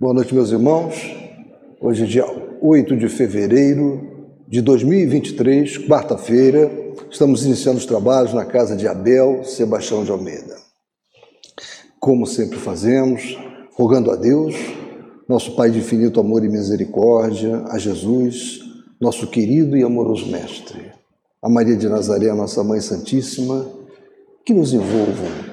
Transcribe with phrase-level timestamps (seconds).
[0.00, 0.94] Boa noite, meus irmãos.
[1.78, 2.24] Hoje é dia
[2.62, 6.70] 8 de fevereiro de 2023, quarta-feira.
[7.10, 10.56] Estamos iniciando os trabalhos na casa de Abel Sebastião de Almeida.
[11.98, 13.36] Como sempre fazemos,
[13.74, 14.56] rogando a Deus,
[15.28, 18.60] nosso Pai de infinito amor e misericórdia, a Jesus,
[18.98, 20.92] nosso querido e amoroso Mestre,
[21.42, 23.66] a Maria de Nazaré, nossa Mãe Santíssima,
[24.46, 25.49] que nos envolvam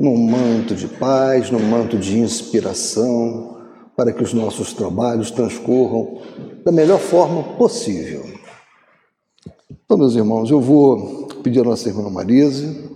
[0.00, 3.58] num manto de paz, num manto de inspiração,
[3.94, 6.22] para que os nossos trabalhos transcorram
[6.64, 8.24] da melhor forma possível.
[9.84, 12.88] Então, meus irmãos, eu vou pedir à nossa irmã Marise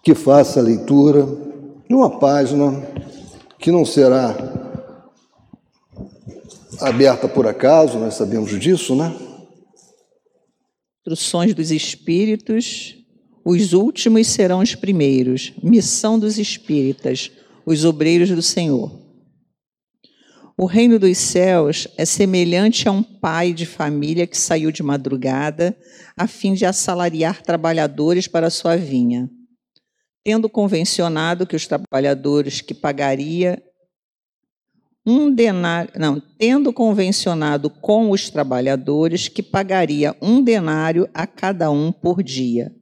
[0.00, 1.26] que faça a leitura
[1.88, 2.80] de uma página
[3.58, 4.36] que não será
[6.80, 9.12] aberta por acaso, nós sabemos disso, né?
[11.00, 13.01] Instruções dos Espíritos,
[13.44, 15.52] os últimos serão os primeiros.
[15.62, 17.30] Missão dos espíritas,
[17.66, 19.00] os obreiros do Senhor.
[20.56, 25.76] O reino dos céus é semelhante a um pai de família que saiu de madrugada
[26.16, 29.28] a fim de assalariar trabalhadores para sua vinha.
[30.22, 33.60] Tendo convencionado que os trabalhadores que pagaria
[35.04, 41.90] um denário, não, tendo convencionado com os trabalhadores que pagaria um denário a cada um
[41.90, 42.72] por dia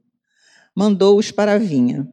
[0.75, 2.07] mandou-os para a vinha.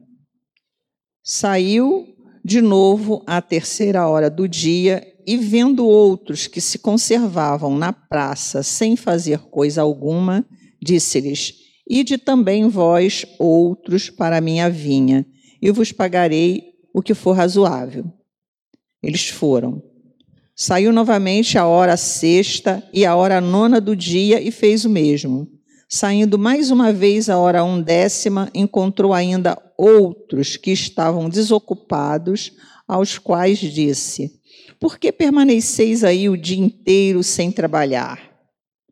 [1.23, 2.07] Saiu
[2.43, 8.63] de novo à terceira hora do dia e, vendo outros que se conservavam na praça
[8.63, 10.45] sem fazer coisa alguma,
[10.81, 11.53] disse-lhes:
[11.87, 15.25] Ide também vós, outros, para a minha vinha,
[15.61, 16.63] e vos pagarei
[16.93, 18.05] o que for razoável.
[19.01, 19.81] Eles foram.
[20.55, 25.47] Saiu novamente a hora sexta e a hora nona do dia e fez o mesmo.
[25.91, 32.51] Saindo mais uma vez a hora undécima, encontrou ainda outros que estavam desocupados,
[32.87, 34.39] aos quais disse:
[34.79, 38.21] Por que permaneceis aí o dia inteiro sem trabalhar?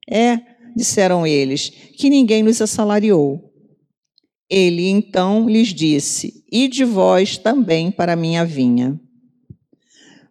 [0.10, 0.40] É,
[0.76, 3.44] disseram eles, que ninguém nos assalariou.
[4.50, 9.00] Ele então lhes disse: Ide vós também para a minha vinha.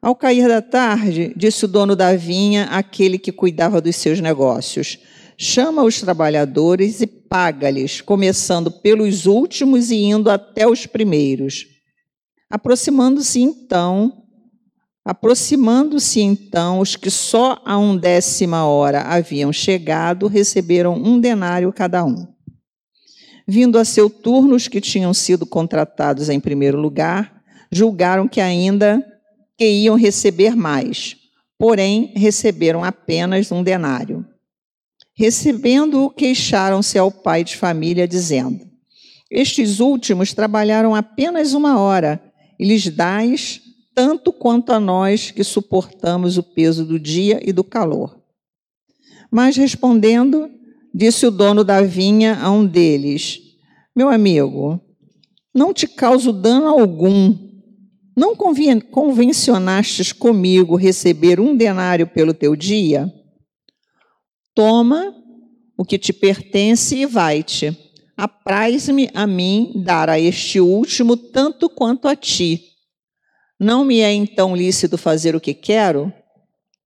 [0.02, 4.98] Ao cair da tarde, disse o dono da vinha àquele que cuidava dos seus negócios:
[5.38, 11.66] chama os trabalhadores e paga-lhes, começando pelos últimos e indo até os primeiros.
[12.48, 14.22] Aproximando-se então,
[15.04, 22.26] aproximando-se então os que só a undécima hora haviam chegado, receberam um denário cada um.
[23.46, 29.04] Vindo a seu turno os que tinham sido contratados em primeiro lugar, julgaram que ainda
[29.56, 31.16] que iam receber mais,
[31.58, 34.26] porém receberam apenas um denário.
[35.18, 38.60] Recebendo-o, queixaram-se ao pai de família, dizendo:
[39.30, 42.22] Estes últimos trabalharam apenas uma hora,
[42.58, 43.62] e lhes dais
[43.94, 48.20] tanto quanto a nós que suportamos o peso do dia e do calor.
[49.30, 50.50] Mas respondendo,
[50.94, 53.40] disse o dono da vinha a um deles:
[53.96, 54.78] Meu amigo,
[55.54, 57.34] não te causo dano algum.
[58.14, 63.10] Não convencionastes comigo receber um denário pelo teu dia?
[64.56, 65.14] Toma
[65.76, 67.76] o que te pertence e vai-te.
[68.16, 72.70] Apraz-me a mim dar a este último tanto quanto a ti.
[73.60, 76.10] Não me é então lícito fazer o que quero?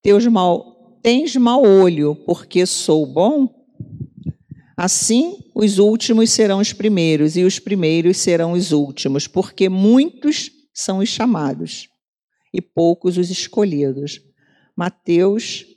[0.03, 3.48] Teus mal, tens mau olho, porque sou bom?
[4.76, 10.98] Assim, os últimos serão os primeiros, e os primeiros serão os últimos, porque muitos são
[10.98, 11.88] os chamados,
[12.53, 14.20] e poucos os escolhidos.
[14.76, 15.69] Mateus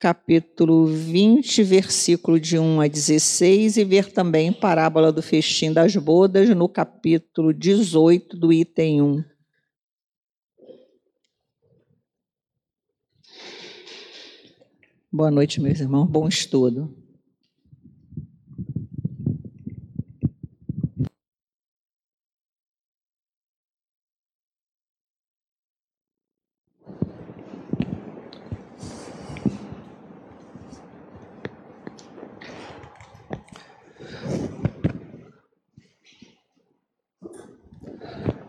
[0.00, 6.48] capítulo 20, versículo de 1 a 16, e ver também parábola do festim das bodas
[6.48, 9.24] no capítulo 18 do item 1.
[15.12, 16.08] Boa noite, meus irmãos.
[16.08, 16.99] Bom estudo.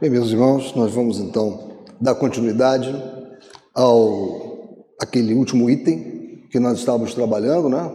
[0.01, 2.91] Bem, meus irmãos, nós vamos então dar continuidade
[3.71, 7.87] ao aquele último item que nós estávamos trabalhando, né?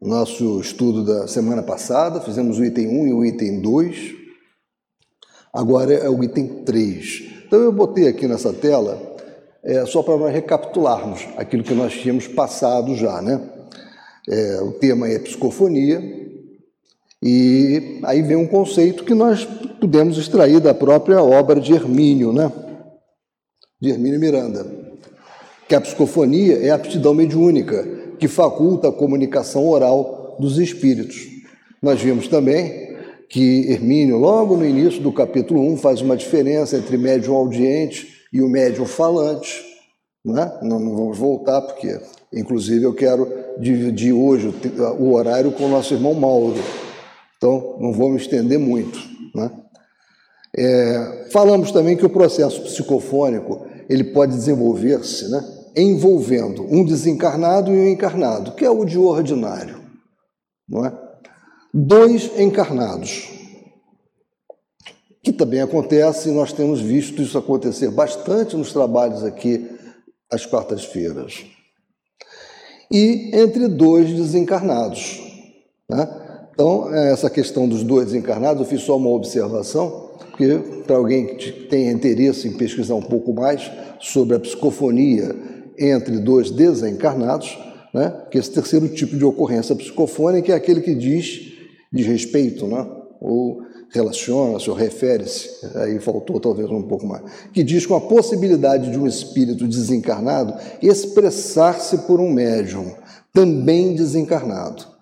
[0.00, 4.14] Nosso estudo da semana passada, fizemos o item 1 e o item 2.
[5.52, 7.24] Agora é o item 3.
[7.46, 8.98] Então eu botei aqui nessa tela
[9.62, 13.38] é, só para nós recapitularmos aquilo que nós tínhamos passado já, né?
[14.26, 16.00] É, o tema é psicofonia,
[17.22, 19.46] e aí vem um conceito que nós
[19.80, 22.52] podemos extrair da própria obra de Hermínio, né?
[23.80, 24.66] de Hermínio Miranda,
[25.66, 27.82] que a psicofonia é a aptidão mediúnica,
[28.18, 31.26] que faculta a comunicação oral dos espíritos.
[31.82, 32.90] Nós vimos também
[33.30, 38.42] que Hermínio, logo no início do capítulo 1, faz uma diferença entre médium audiente e
[38.42, 39.64] o médium falante.
[40.24, 40.52] Né?
[40.62, 41.98] Não, não vamos voltar, porque,
[42.34, 43.26] inclusive, eu quero
[43.58, 44.52] dividir hoje
[44.98, 46.60] o horário com o nosso irmão Mauro.
[47.36, 48.98] Então, não vou me estender muito.
[49.34, 49.50] Né?
[50.56, 55.44] É, falamos também que o processo psicofônico ele pode desenvolver-se né,
[55.76, 59.80] envolvendo um desencarnado e um encarnado, que é o de ordinário.
[60.68, 60.92] Não é?
[61.72, 63.28] Dois encarnados,
[65.22, 69.70] que também acontece, e nós temos visto isso acontecer bastante nos trabalhos aqui
[70.30, 71.44] às quartas-feiras.
[72.90, 75.20] E entre dois desencarnados.
[75.88, 76.08] Né?
[76.52, 80.09] Então, essa questão dos dois desencarnados, eu fiz só uma observação
[80.40, 83.70] porque para alguém que tenha interesse em pesquisar um pouco mais
[84.00, 85.36] sobre a psicofonia
[85.78, 87.58] entre dois desencarnados,
[87.92, 91.52] né, que esse terceiro tipo de ocorrência psicofônica é aquele que diz
[91.92, 92.86] de respeito, né,
[93.20, 93.60] ou
[93.90, 97.22] relaciona-se ou refere-se, aí faltou talvez um pouco mais,
[97.52, 102.94] que diz com a possibilidade de um espírito desencarnado expressar-se por um médium,
[103.34, 104.99] também desencarnado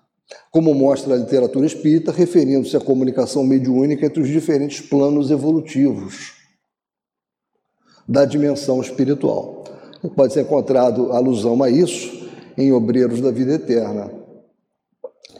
[0.51, 6.33] como mostra a literatura espírita, referindo-se à comunicação mediúnica entre os diferentes planos evolutivos
[8.07, 9.63] da dimensão espiritual.
[10.15, 14.11] Pode ser encontrado alusão a isso em Obreiros da Vida Eterna.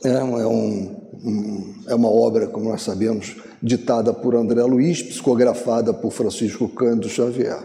[0.03, 0.95] É, é, um,
[1.25, 7.09] um, é uma obra, como nós sabemos, ditada por André Luiz, psicografada por Francisco Cândido
[7.09, 7.59] Xavier,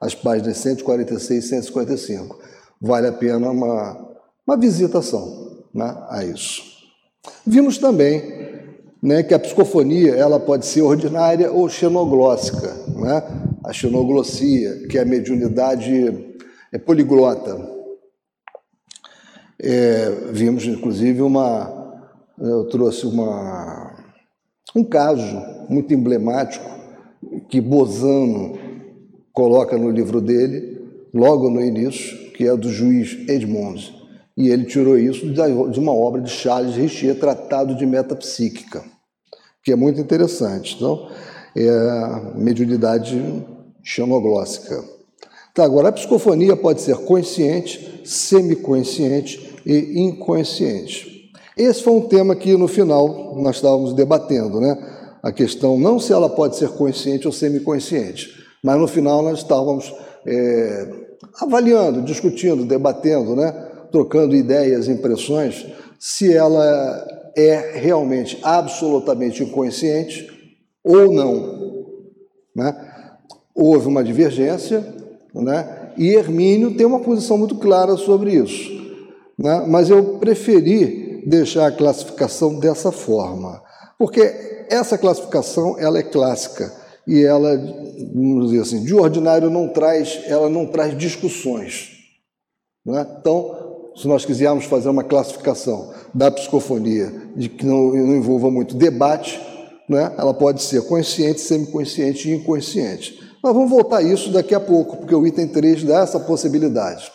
[0.00, 2.38] as páginas 146 e 155.
[2.80, 4.14] Vale a pena uma,
[4.46, 6.69] uma visitação né, a isso.
[7.46, 8.40] Vimos também
[9.02, 13.22] né, que a psicofonia ela pode ser ordinária ou xenoglóssica, né?
[13.64, 16.36] a xenoglossia, que é a mediunidade
[16.72, 17.58] é poliglota.
[19.58, 21.78] É, vimos, inclusive, uma.
[22.38, 23.94] Eu trouxe uma,
[24.74, 25.36] um caso
[25.68, 26.64] muito emblemático
[27.50, 28.58] que Bozano
[29.32, 30.80] coloca no livro dele,
[31.12, 33.99] logo no início, que é do juiz Edmond.
[34.36, 38.82] E ele tirou isso de uma obra de Charles Richer, Tratado de Metapsíquica,
[39.62, 40.76] que é muito interessante.
[40.76, 41.08] Então,
[41.56, 43.20] é a mediunidade
[43.82, 44.82] xenoglóssica.
[45.54, 51.30] Tá, agora, a psicofonia pode ser consciente, semiconsciente e inconsciente.
[51.56, 54.76] Esse foi um tema que, no final, nós estávamos debatendo, né?
[55.22, 58.30] A questão não se ela pode ser consciente ou semiconsciente,
[58.62, 59.92] mas no final nós estávamos
[60.26, 60.88] é,
[61.40, 63.69] avaliando, discutindo, debatendo, né?
[63.90, 65.66] Trocando ideias, impressões,
[65.98, 70.28] se ela é realmente absolutamente inconsciente
[70.82, 71.84] ou não.
[72.54, 72.74] Né?
[73.54, 74.84] Houve uma divergência,
[75.34, 75.92] né?
[75.96, 78.70] e Hermínio tem uma posição muito clara sobre isso.
[79.38, 79.64] Né?
[79.68, 83.62] Mas eu preferi deixar a classificação dessa forma,
[83.98, 84.20] porque
[84.70, 86.72] essa classificação ela é clássica
[87.06, 87.56] e ela,
[88.14, 91.90] vamos dizer assim, de ordinário não traz, ela não traz discussões.
[92.84, 93.06] Né?
[93.18, 93.59] Então,
[93.94, 99.40] se nós quisermos fazer uma classificação da psicofonia de que não, não envolva muito debate,
[99.88, 103.18] né, ela pode ser consciente, semiconsciente e inconsciente.
[103.42, 107.10] Mas vamos voltar a isso daqui a pouco, porque o item 3 dá essa possibilidade.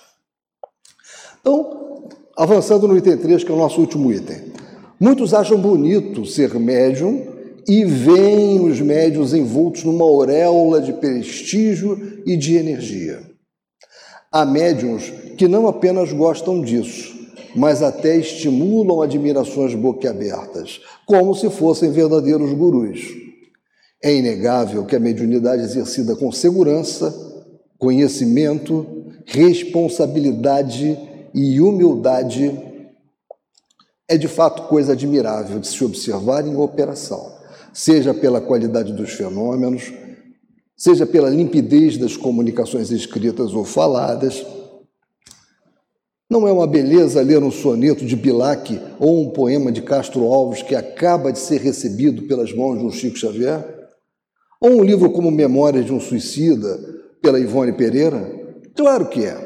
[1.39, 4.51] Então, avançando no item 3, que é o nosso último item.
[4.99, 7.27] Muitos acham bonito ser médium
[7.67, 13.21] e veem os médios envoltos numa auréola de prestígio e de energia.
[14.31, 17.13] Há médiums que não apenas gostam disso,
[17.55, 23.01] mas até estimulam admirações boquiabertas, como se fossem verdadeiros gurus.
[24.03, 27.13] É inegável que a mediunidade exercida com segurança,
[27.77, 28.85] conhecimento,
[29.25, 30.97] responsabilidade
[31.33, 32.57] e humildade
[34.07, 37.33] é de fato coisa admirável de se observar em operação,
[37.73, 39.91] seja pela qualidade dos fenômenos,
[40.77, 44.45] seja pela limpidez das comunicações escritas ou faladas.
[46.35, 50.61] Não é uma beleza ler um soneto de Bilac ou um poema de Castro Alves
[50.61, 53.63] que acaba de ser recebido pelas mãos de um Chico Xavier?
[54.59, 56.77] Ou um livro como Memórias de um Suicida,
[57.21, 58.29] pela Ivone Pereira?
[58.75, 59.37] Claro que é.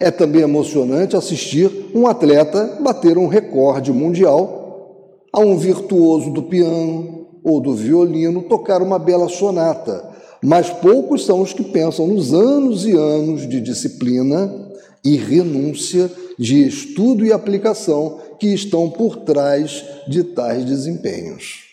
[0.00, 7.28] É também emocionante assistir um atleta bater um recorde mundial, a um virtuoso do piano
[7.44, 10.10] ou do violino tocar uma bela sonata,
[10.42, 14.71] mas poucos são os que pensam nos anos e anos de disciplina
[15.04, 21.64] e renúncia de estudo e aplicação que estão por trás de tais desempenhos.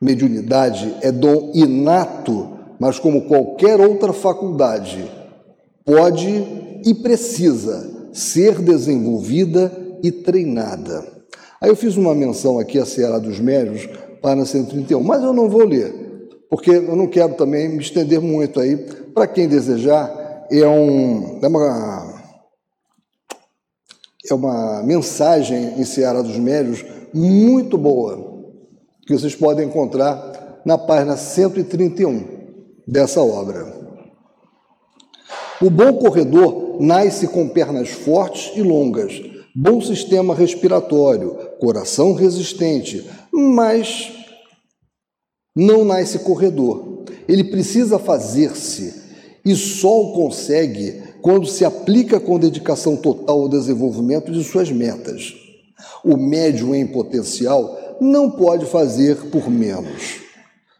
[0.00, 5.06] Mediunidade é dom inato mas como qualquer outra faculdade,
[5.84, 9.70] pode e precisa ser desenvolvida
[10.02, 11.06] e treinada.
[11.60, 13.86] Aí eu fiz uma menção aqui à Seara dos Médios,
[14.22, 15.92] página 131, mas eu não vou ler,
[16.48, 18.78] porque eu não quero também me estender muito aí.
[19.12, 20.08] Para quem desejar,
[20.50, 22.22] é, um, é, uma,
[24.28, 28.42] é uma mensagem em Seara dos Médios muito boa,
[29.06, 32.24] que vocês podem encontrar na página 131
[32.86, 33.78] dessa obra.
[35.62, 39.20] O bom corredor nasce com pernas fortes e longas,
[39.54, 44.12] bom sistema respiratório, coração resistente, mas
[45.54, 47.04] não nasce corredor.
[47.28, 48.99] Ele precisa fazer-se
[49.44, 55.34] e só o consegue quando se aplica com dedicação total ao desenvolvimento de suas metas.
[56.04, 60.30] O médium em potencial não pode fazer por menos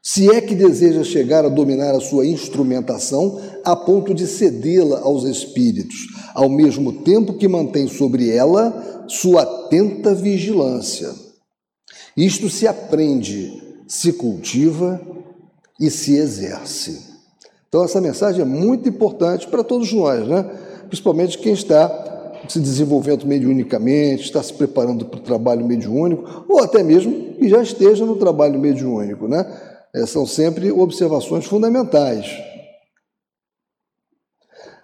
[0.02, 5.24] se é que deseja chegar a dominar a sua instrumentação a ponto de cedê-la aos
[5.24, 11.14] espíritos, ao mesmo tempo que mantém sobre ela sua atenta vigilância.
[12.16, 15.00] Isto se aprende, se cultiva
[15.78, 17.09] e se exerce.
[17.70, 20.44] Então, essa mensagem é muito importante para todos nós, né?
[20.88, 26.82] principalmente quem está se desenvolvendo mediunicamente, está se preparando para o trabalho mediúnico, ou até
[26.82, 29.46] mesmo que já esteja no trabalho mediúnico, né?
[29.94, 32.26] É, são sempre observações fundamentais.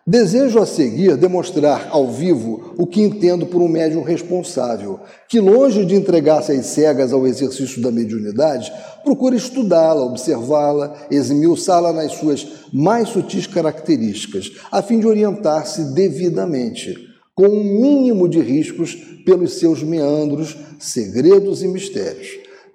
[0.09, 5.85] Desejo a seguir demonstrar ao vivo o que entendo por um médium responsável, que, longe
[5.85, 8.73] de entregar-se às cegas ao exercício da mediunidade,
[9.03, 16.95] procura estudá-la, observá-la, esmiuçá-la nas suas mais sutis características, a fim de orientar-se devidamente,
[17.35, 18.95] com um mínimo de riscos
[19.25, 22.29] pelos seus meandros, segredos e mistérios.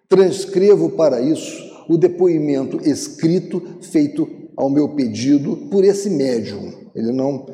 [0.10, 6.81] Transcrevo para isso o depoimento escrito feito ao meu pedido por esse médium.
[6.96, 7.46] Ele não,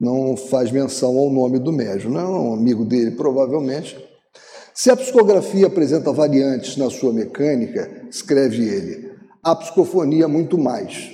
[0.00, 3.96] não faz menção ao nome do médium, não é um amigo dele, provavelmente.
[4.74, 9.10] Se a psicografia apresenta variantes na sua mecânica, escreve ele,
[9.42, 11.12] a psicofonia muito mais.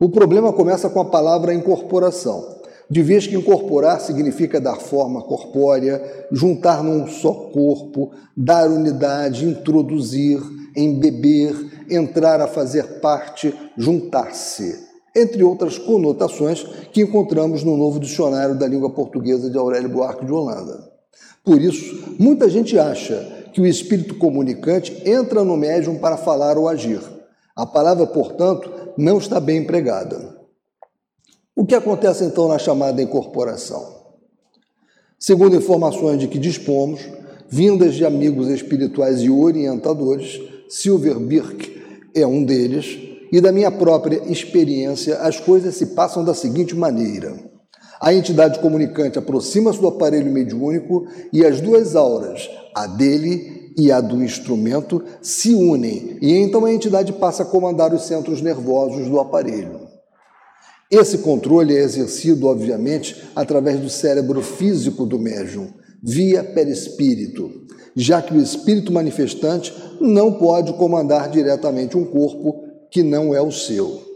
[0.00, 2.60] O problema começa com a palavra incorporação.
[2.90, 10.40] De vez que incorporar significa dar forma corpórea, juntar num só corpo, dar unidade, introduzir,
[10.76, 11.54] embeber,
[11.88, 18.90] entrar a fazer parte, juntar-se, entre outras conotações que encontramos no novo dicionário da língua
[18.90, 20.90] portuguesa de Aurélio Buarque de Holanda.
[21.44, 26.68] Por isso, muita gente acha que o espírito comunicante entra no médium para falar ou
[26.68, 27.00] agir.
[27.54, 30.40] A palavra, portanto, não está bem empregada.
[31.54, 34.00] O que acontece então na chamada incorporação?
[35.18, 37.00] Segundo informações de que dispomos,
[37.48, 41.82] vindas de amigos espirituais e orientadores, Silver Birk
[42.14, 42.98] é um deles,
[43.32, 47.34] e da minha própria experiência, as coisas se passam da seguinte maneira.
[47.98, 54.02] A entidade comunicante aproxima-se do aparelho mediúnico e as duas auras, a dele e a
[54.02, 59.18] do instrumento, se unem, e então a entidade passa a comandar os centros nervosos do
[59.18, 59.80] aparelho.
[60.90, 65.68] Esse controle é exercido, obviamente, através do cérebro físico do médium,
[66.02, 67.50] via perispírito,
[67.96, 73.50] já que o espírito manifestante não pode comandar diretamente um corpo que não é o
[73.50, 74.12] seu.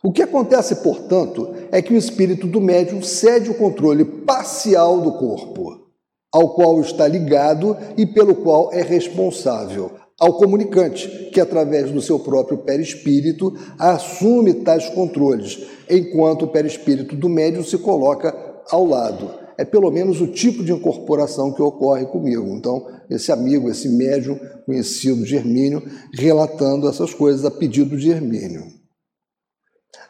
[0.00, 5.12] O que acontece, portanto, é que o espírito do médium cede o controle parcial do
[5.12, 5.88] corpo,
[6.32, 12.20] ao qual está ligado e pelo qual é responsável, ao comunicante, que através do seu
[12.20, 19.64] próprio perispírito assume tais controles, enquanto o perispírito do médium se coloca ao lado é
[19.64, 22.54] pelo menos o tipo de incorporação que ocorre comigo.
[22.56, 25.82] Então, esse amigo, esse médium conhecido de Hermínio,
[26.12, 28.64] relatando essas coisas a pedido de Hermínio.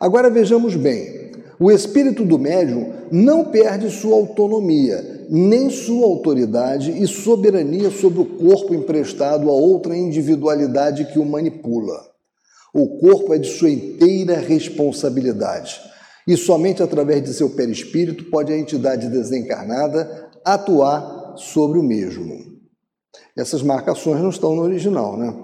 [0.00, 7.06] Agora vejamos bem: o espírito do médium não perde sua autonomia, nem sua autoridade e
[7.06, 12.12] soberania sobre o corpo emprestado a outra individualidade que o manipula.
[12.72, 15.93] O corpo é de sua inteira responsabilidade
[16.26, 22.54] e somente através de seu perispírito pode a entidade desencarnada atuar sobre o mesmo.
[23.36, 25.34] Essas marcações não estão no original, né?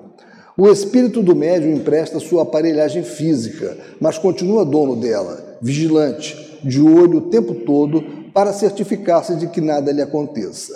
[0.56, 7.18] O espírito do médium empresta sua aparelhagem física, mas continua dono dela, vigilante, de olho
[7.18, 10.74] o tempo todo para certificar-se de que nada lhe aconteça.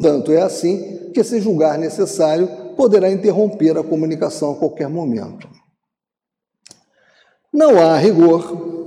[0.00, 5.48] Tanto é assim que, se julgar necessário, poderá interromper a comunicação a qualquer momento.
[7.52, 8.77] Não há rigor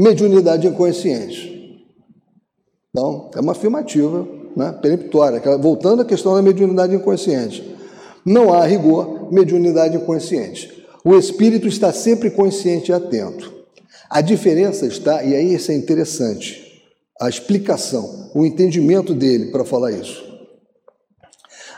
[0.00, 1.84] mediunidade inconsciente.
[2.88, 4.26] Então, é uma afirmativa
[4.56, 7.76] né, peremptória, voltando à questão da mediunidade inconsciente.
[8.24, 10.86] Não há, rigor, mediunidade inconsciente.
[11.04, 13.52] O espírito está sempre consciente e atento.
[14.08, 16.82] A diferença está, e aí isso é interessante,
[17.20, 20.24] a explicação, o entendimento dele para falar isso.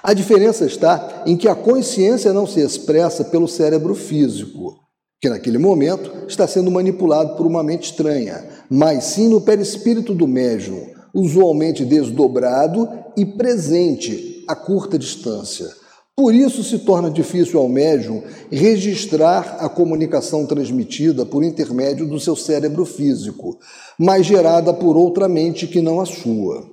[0.00, 4.81] A diferença está em que a consciência não se expressa pelo cérebro físico,
[5.22, 10.26] que naquele momento está sendo manipulado por uma mente estranha, mas sim no perispírito do
[10.26, 15.68] médium, usualmente desdobrado e presente a curta distância.
[16.16, 22.34] Por isso se torna difícil ao médium registrar a comunicação transmitida por intermédio do seu
[22.34, 23.60] cérebro físico,
[23.96, 26.68] mas gerada por outra mente que não a sua.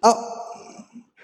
[0.00, 0.16] A...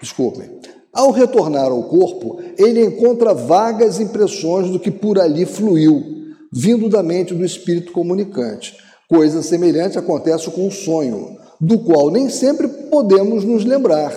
[0.01, 0.49] Desculpem.
[0.93, 6.17] Ao retornar ao corpo, ele encontra vagas impressões do que por ali fluiu,
[6.51, 8.75] vindo da mente do espírito comunicante.
[9.09, 14.11] Coisa semelhante acontece com o sonho, do qual nem sempre podemos nos lembrar,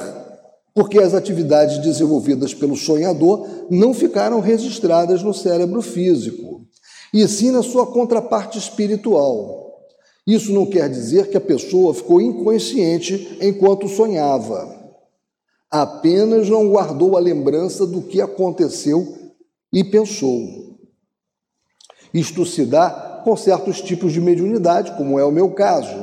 [0.74, 6.62] porque as atividades desenvolvidas pelo sonhador não ficaram registradas no cérebro físico,
[7.14, 9.58] e sim na sua contraparte espiritual.
[10.26, 14.80] Isso não quer dizer que a pessoa ficou inconsciente enquanto sonhava
[15.70, 19.16] apenas não guardou a lembrança do que aconteceu
[19.72, 20.69] e pensou.
[22.12, 25.94] Isto se dá com certos tipos de mediunidade, como é o meu caso.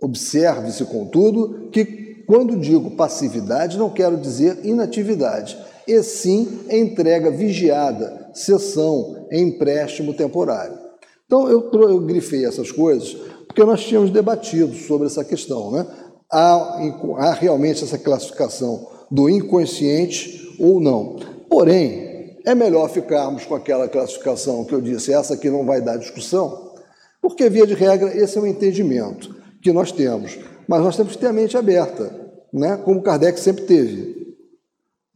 [0.00, 9.26] Observe-se, contudo, que quando digo passividade, não quero dizer inatividade, e sim entrega vigiada, sessão,
[9.30, 10.78] empréstimo temporário.
[11.26, 13.16] Então, eu, eu grifei essas coisas
[13.46, 15.86] porque nós tínhamos debatido sobre essa questão, né?
[16.32, 16.80] há,
[17.18, 21.16] há realmente essa classificação do inconsciente ou não.
[21.50, 22.11] Porém,
[22.44, 26.72] é melhor ficarmos com aquela classificação que eu disse, essa aqui não vai dar discussão,
[27.20, 30.38] porque, via de regra, esse é o entendimento que nós temos.
[30.66, 32.12] Mas nós temos que ter a mente aberta,
[32.52, 32.76] né?
[32.84, 34.36] como Kardec sempre teve,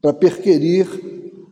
[0.00, 0.88] para perquerir,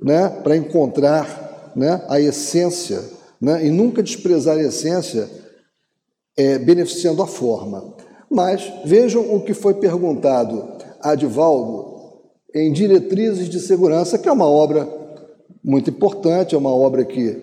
[0.00, 0.28] né?
[0.28, 2.04] para encontrar né?
[2.08, 3.02] a essência,
[3.40, 3.66] né?
[3.66, 5.28] e nunca desprezar a essência,
[6.36, 7.94] é, beneficiando a forma.
[8.30, 10.68] Mas vejam o que foi perguntado
[11.00, 11.94] a Divaldo
[12.54, 15.03] em Diretrizes de Segurança, que é uma obra
[15.64, 17.40] muito importante, é uma obra que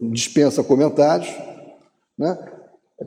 [0.00, 1.34] dispensa comentários.
[2.18, 2.38] Né?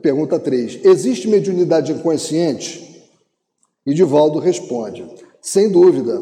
[0.02, 0.84] Pergunta 3.
[0.84, 3.06] Existe mediunidade inconsciente?
[3.86, 5.06] E Divaldo responde:
[5.40, 6.20] sem dúvida.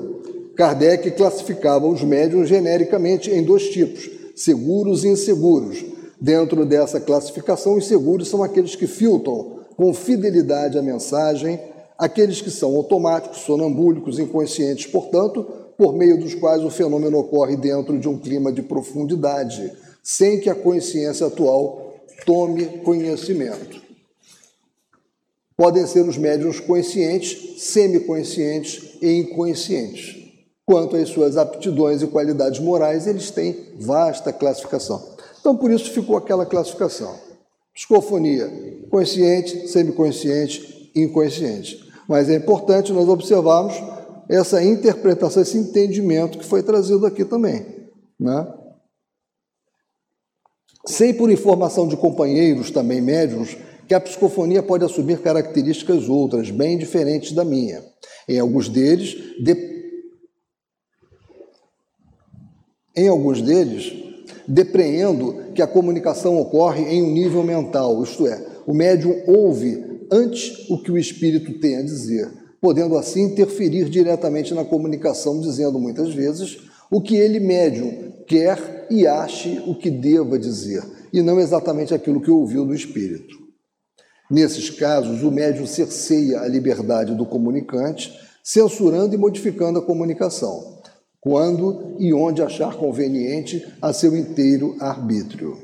[0.55, 5.85] Kardec classificava os médiums genericamente em dois tipos, seguros e inseguros.
[6.21, 11.59] Dentro dessa classificação, os seguros são aqueles que filtram com fidelidade à mensagem
[11.99, 15.47] aqueles que são automáticos, sonambúlicos, inconscientes, portanto,
[15.77, 20.51] por meio dos quais o fenômeno ocorre dentro de um clima de profundidade, sem que
[20.51, 23.83] a consciência atual tome conhecimento.
[25.57, 30.25] Podem ser os médiums conscientes, semiconscientes e inconscientes.
[30.67, 35.15] Quanto às suas aptidões e qualidades morais, eles têm vasta classificação.
[35.39, 37.15] Então, por isso ficou aquela classificação.
[37.75, 38.51] Psicofonia,
[38.91, 41.85] consciente, semiconsciente, inconsciente.
[42.09, 43.75] Mas é importante nós observarmos
[44.29, 47.67] essa interpretação, esse entendimento que foi trazido aqui também.
[48.19, 48.47] Né?
[50.87, 53.57] Sei por informação de companheiros, também médiums,
[53.89, 57.83] que a psicofonia pode assumir características outras, bem diferentes da minha.
[58.29, 59.75] Em alguns deles, de...
[62.97, 63.93] em alguns deles,
[64.47, 70.69] depreendo que a comunicação ocorre em um nível mental, isto é, o médium ouve antes
[70.71, 72.31] o que o espírito tem a dizer,
[72.65, 76.57] podendo assim interferir diretamente na comunicação, dizendo muitas vezes
[76.91, 82.23] o que ele, médium, quer e ache o que deva dizer, e não exatamente aquilo
[82.23, 83.37] que ouviu do espírito.
[84.31, 90.79] Nesses casos, o médium cerceia a liberdade do comunicante, censurando e modificando a comunicação
[91.21, 95.59] quando e onde achar conveniente a seu inteiro arbítrio.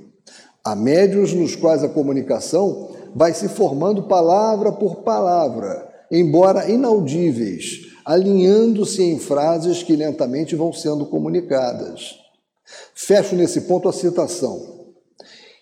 [0.62, 9.02] Há médios nos quais a comunicação vai se formando palavra por palavra, embora inaudíveis, alinhando-se
[9.02, 12.16] em frases que lentamente vão sendo comunicadas.
[12.94, 14.80] Fecho nesse ponto a citação.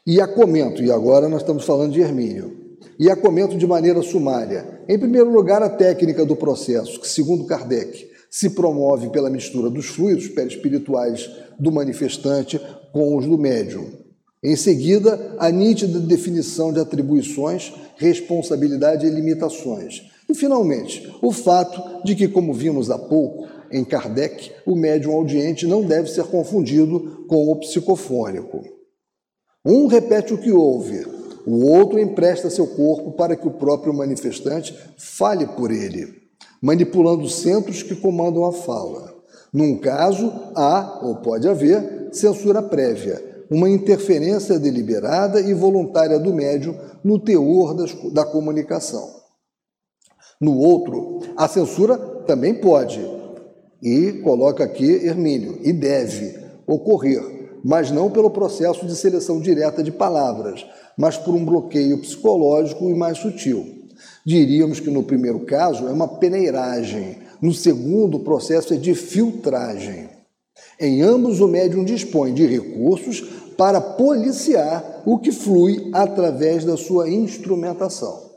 [0.07, 4.03] E a comento, e agora nós estamos falando de Hermínio, e a comento de maneira
[4.03, 4.81] sumária.
[4.89, 9.87] Em primeiro lugar, a técnica do processo, que, segundo Kardec, se promove pela mistura dos
[9.87, 12.61] fluidos perispirituais do manifestante
[12.93, 13.91] com os do médium.
[14.43, 20.03] Em seguida, a nítida definição de atribuições, responsabilidade e limitações.
[20.29, 25.67] E, finalmente, o fato de que, como vimos há pouco em Kardec, o médium audiente
[25.67, 28.63] não deve ser confundido com o psicofônico.
[29.65, 31.07] Um repete o que ouve,
[31.47, 36.29] o outro empresta seu corpo para que o próprio manifestante fale por ele
[36.61, 39.15] manipulando centros que comandam a fala.
[39.53, 46.77] Num caso, há ou pode haver censura prévia, uma interferência deliberada e voluntária do médium
[47.03, 49.19] no teor das, da comunicação.
[50.41, 53.01] No outro, a censura também pode,
[53.83, 59.91] e coloca aqui Hermínio, e deve ocorrer, mas não pelo processo de seleção direta de
[59.91, 60.65] palavras,
[60.97, 63.67] mas por um bloqueio psicológico e mais sutil.
[64.25, 70.09] Diríamos que no primeiro caso é uma peneiragem, no segundo, o processo é de filtragem.
[70.79, 73.21] Em ambos, o médium dispõe de recursos
[73.57, 78.28] para policiar o que flui através da sua instrumentação.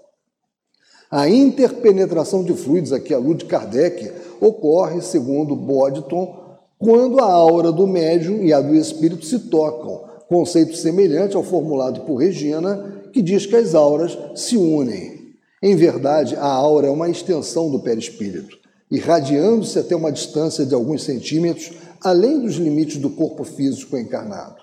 [1.11, 7.69] A interpenetração de fluidos, aqui a luz de Kardec, ocorre, segundo Bodton, quando a aura
[7.69, 13.21] do médium e a do espírito se tocam, conceito semelhante ao formulado por Regina, que
[13.21, 15.35] diz que as auras se unem.
[15.61, 18.57] Em verdade, a aura é uma extensão do perispírito,
[18.89, 24.61] irradiando-se até uma distância de alguns centímetros, além dos limites do corpo físico encarnado.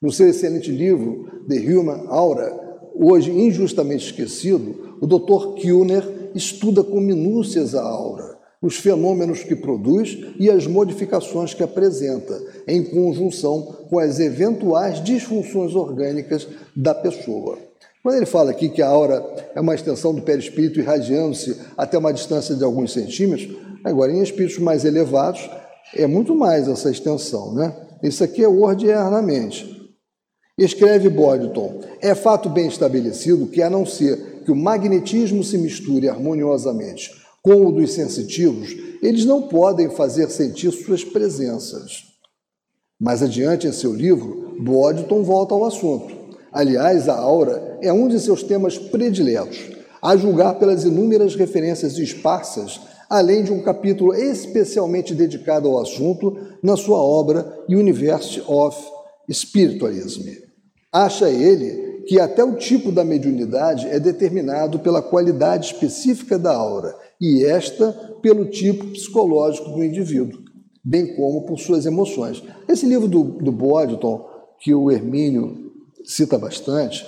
[0.00, 5.54] No seu excelente livro, The Human Aura, hoje injustamente esquecido, o Dr.
[5.54, 12.38] Kilner estuda com minúcias a aura, os fenômenos que produz e as modificações que apresenta,
[12.68, 17.58] em conjunção com as eventuais disfunções orgânicas da pessoa.
[18.02, 22.12] Quando ele fala aqui que a aura é uma extensão do perispírito irradiando-se até uma
[22.12, 25.48] distância de alguns centímetros, agora em espíritos mais elevados
[25.94, 27.74] é muito mais essa extensão, né?
[28.02, 29.80] Isso aqui é ordinariamente.
[30.56, 36.08] Escreve Boddington: é fato bem estabelecido que, a não ser que o magnetismo se misture
[36.08, 42.02] harmoniosamente com o dos sensitivos, eles não podem fazer sentir suas presenças.
[42.98, 46.12] Mais adiante em seu livro, Boddington volta ao assunto.
[46.50, 49.70] Aliás, a aura é um de seus temas prediletos,
[50.02, 56.76] a julgar pelas inúmeras referências esparsas, além de um capítulo especialmente dedicado ao assunto na
[56.76, 58.76] sua obra University of
[59.30, 60.24] Spiritualism.
[60.92, 66.94] Acha ele que até o tipo da mediunidade é determinado pela qualidade específica da aura
[67.20, 70.40] e esta pelo tipo psicológico do indivíduo,
[70.84, 72.42] bem como por suas emoções.
[72.68, 74.28] Esse livro do, do Boddington,
[74.60, 75.72] que o Hermínio
[76.04, 77.06] cita bastante,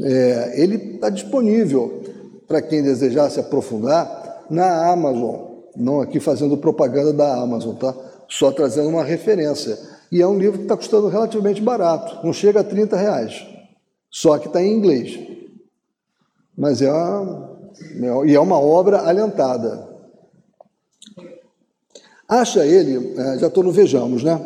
[0.00, 2.02] é, ele está disponível
[2.46, 7.94] para quem desejar se aprofundar na Amazon, não aqui fazendo propaganda da Amazon, tá?
[8.28, 9.78] Só trazendo uma referência.
[10.10, 13.46] E é um livro que está custando relativamente barato, não chega a 30 reais.
[14.10, 15.18] Só que está em inglês.
[16.56, 19.88] Mas é uma, é, e é uma obra alentada.
[22.28, 24.40] Acha ele, é, já estou no Vejamos, né?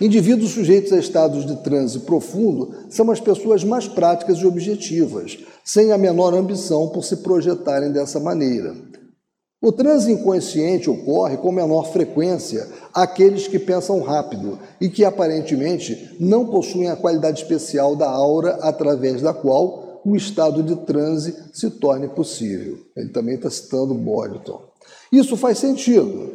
[0.00, 5.92] Indivíduos sujeitos a estados de transe profundo são as pessoas mais práticas e objetivas, sem
[5.92, 8.74] a menor ambição por se projetarem dessa maneira.
[9.64, 16.46] O transe inconsciente ocorre com menor frequência àqueles que pensam rápido e que aparentemente não
[16.46, 22.08] possuem a qualidade especial da aura através da qual o estado de transe se torne
[22.08, 22.76] possível.
[22.96, 24.60] Ele também está citando Boddington.
[25.12, 26.32] Isso faz sentido,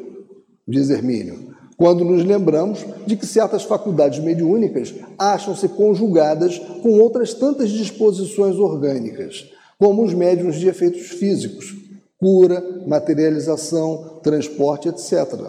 [0.65, 7.71] diz Hermínio, quando nos lembramos de que certas faculdades mediúnicas acham-se conjugadas com outras tantas
[7.71, 11.86] disposições orgânicas, como os médiums de efeitos físicos,
[12.19, 15.39] cura, materialização, transporte, etc.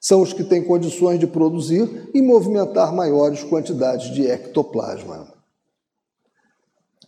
[0.00, 5.34] São os que têm condições de produzir e movimentar maiores quantidades de ectoplasma.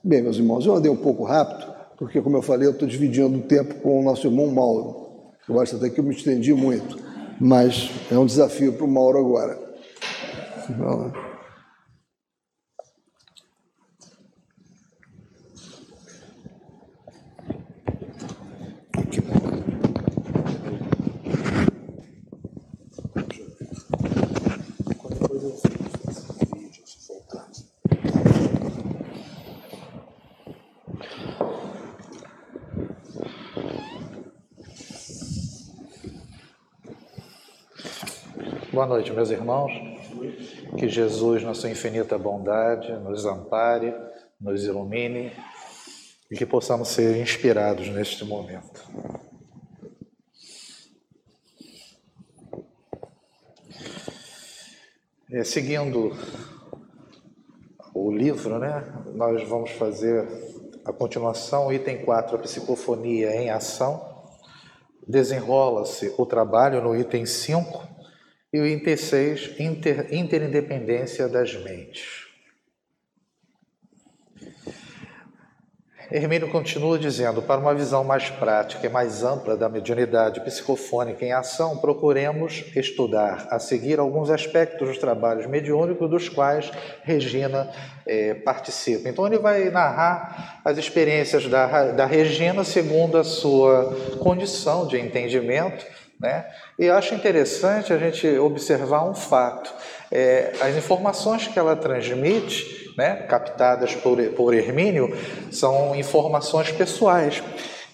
[0.03, 3.39] Bem, meus irmãos, eu andei um pouco rápido, porque, como eu falei, eu estou dividindo
[3.39, 5.09] o tempo com o nosso irmão Mauro.
[5.49, 6.99] Eu acho até que eu me estendi muito,
[7.41, 9.59] mas é um desafio para o Mauro agora.
[38.89, 39.71] Noite, meus irmãos.
[40.79, 43.95] Que Jesus, na sua infinita bondade, nos ampare,
[44.41, 45.31] nos ilumine
[46.31, 48.83] e que possamos ser inspirados neste momento.
[55.31, 56.17] É, seguindo
[57.93, 60.27] o livro, né, nós vamos fazer
[60.83, 64.09] a continuação, item 4, a psicofonia em ação.
[65.07, 67.98] Desenrola-se o trabalho no item 5
[68.53, 72.29] e o item 6, inter, interindependência das mentes.
[76.11, 81.33] Hermínio continua dizendo: para uma visão mais prática e mais ampla da mediunidade psicofônica em
[81.33, 86.71] ação, procuremos estudar a seguir alguns aspectos dos trabalhos mediúnicos dos quais
[87.03, 87.71] Regina
[88.07, 89.07] é, participa.
[89.07, 95.85] Então, ele vai narrar as experiências da, da Regina segundo a sua condição de entendimento.
[96.21, 96.47] Né?
[96.79, 99.73] E acho interessante a gente observar um fato:
[100.11, 105.17] é, as informações que ela transmite né, captadas por, por Hermínio
[105.53, 107.43] são informações pessoais.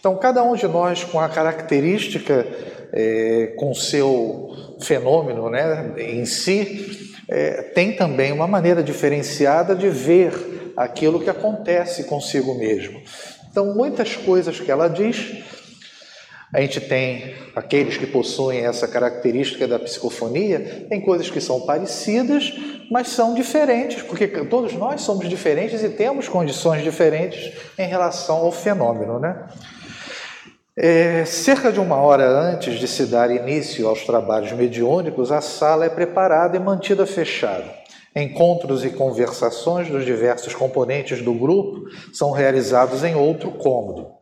[0.01, 2.47] Então, cada um de nós, com a característica,
[2.93, 10.73] é, com seu fenômeno né, em si, é, tem também uma maneira diferenciada de ver
[10.77, 13.01] aquilo que acontece consigo mesmo.
[13.51, 15.45] Então, muitas coisas que ela diz
[16.55, 22.53] a gente tem aqueles que possuem essa característica da psicofonia, tem coisas que são parecidas,
[22.89, 28.53] mas são diferentes, porque todos nós somos diferentes e temos condições diferentes em relação ao
[28.53, 29.49] fenômeno, né?
[30.77, 35.87] É, cerca de uma hora antes de se dar início aos trabalhos mediúnicos, a sala
[35.87, 37.65] é preparada e mantida fechada.
[38.15, 44.15] Encontros e conversações dos diversos componentes do grupo são realizados em outro cômodo.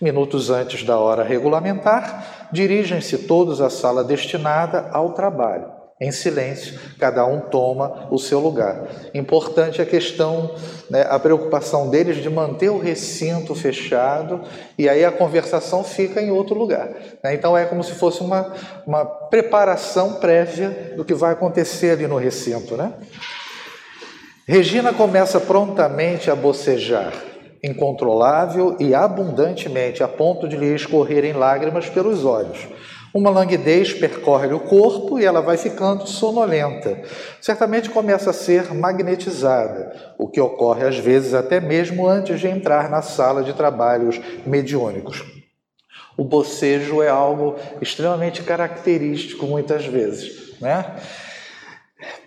[0.00, 5.80] Minutos antes da hora regulamentar, dirigem-se todos à sala destinada ao trabalho.
[6.00, 8.88] Em silêncio, cada um toma o seu lugar.
[9.12, 10.54] Importante a questão,
[10.88, 14.40] né, a preocupação deles de manter o recinto fechado
[14.78, 16.88] e aí a conversação fica em outro lugar.
[17.22, 17.34] Né?
[17.34, 18.54] Então é como se fosse uma,
[18.86, 22.78] uma preparação prévia do que vai acontecer ali no recinto.
[22.78, 22.94] Né?
[24.48, 27.12] Regina começa prontamente a bocejar
[27.62, 32.68] incontrolável e abundantemente, a ponto de lhe escorrerem lágrimas pelos olhos.
[33.12, 37.02] Uma languidez percorre o corpo e ela vai ficando sonolenta.
[37.40, 42.88] Certamente começa a ser magnetizada, o que ocorre às vezes até mesmo antes de entrar
[42.88, 45.24] na sala de trabalhos mediúnicos.
[46.16, 50.96] O bocejo é algo extremamente característico muitas vezes, né?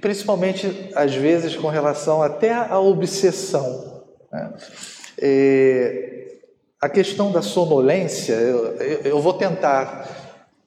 [0.02, 4.04] Principalmente às vezes com relação até à obsessão.
[4.32, 4.52] Né?
[5.20, 6.28] É,
[6.82, 10.08] a questão da sonolência, eu, eu vou tentar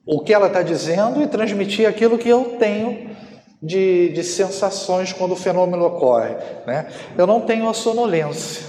[0.07, 3.11] o que ela está dizendo e transmitir aquilo que eu tenho
[3.61, 6.35] de, de sensações quando o fenômeno ocorre.
[6.67, 6.87] Né?
[7.19, 8.65] Eu não tenho a sonolência.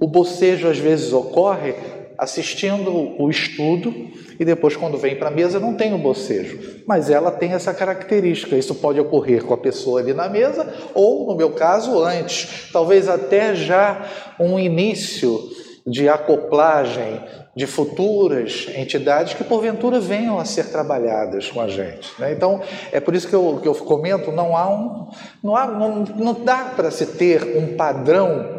[0.00, 1.74] O bocejo às vezes ocorre
[2.18, 3.92] assistindo o estudo
[4.38, 6.82] e depois, quando vem para a mesa, não tem o bocejo.
[6.86, 8.56] Mas ela tem essa característica.
[8.56, 12.70] Isso pode ocorrer com a pessoa ali na mesa ou, no meu caso, antes.
[12.72, 14.04] Talvez até já
[14.38, 15.40] um início
[15.86, 17.20] de acoplagem
[17.54, 22.10] de futuras entidades que porventura venham a ser trabalhadas com a gente.
[22.18, 22.32] Né?
[22.32, 25.08] Então é por isso que eu, que eu comento, não há um,
[25.42, 28.58] não, há, não, não dá para se ter um padrão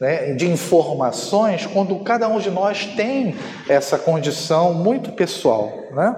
[0.00, 3.34] né, de informações quando cada um de nós tem
[3.68, 5.72] essa condição muito pessoal.
[5.92, 6.14] Né?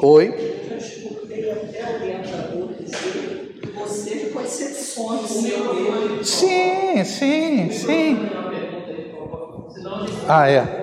[0.00, 0.50] Oi?
[6.22, 8.28] Sim, sim, sim.
[10.28, 10.80] Ah, é.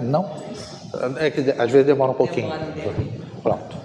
[0.00, 0.30] Não?
[1.18, 2.52] É que às vezes demora um pouquinho.
[3.46, 3.76] Pronto.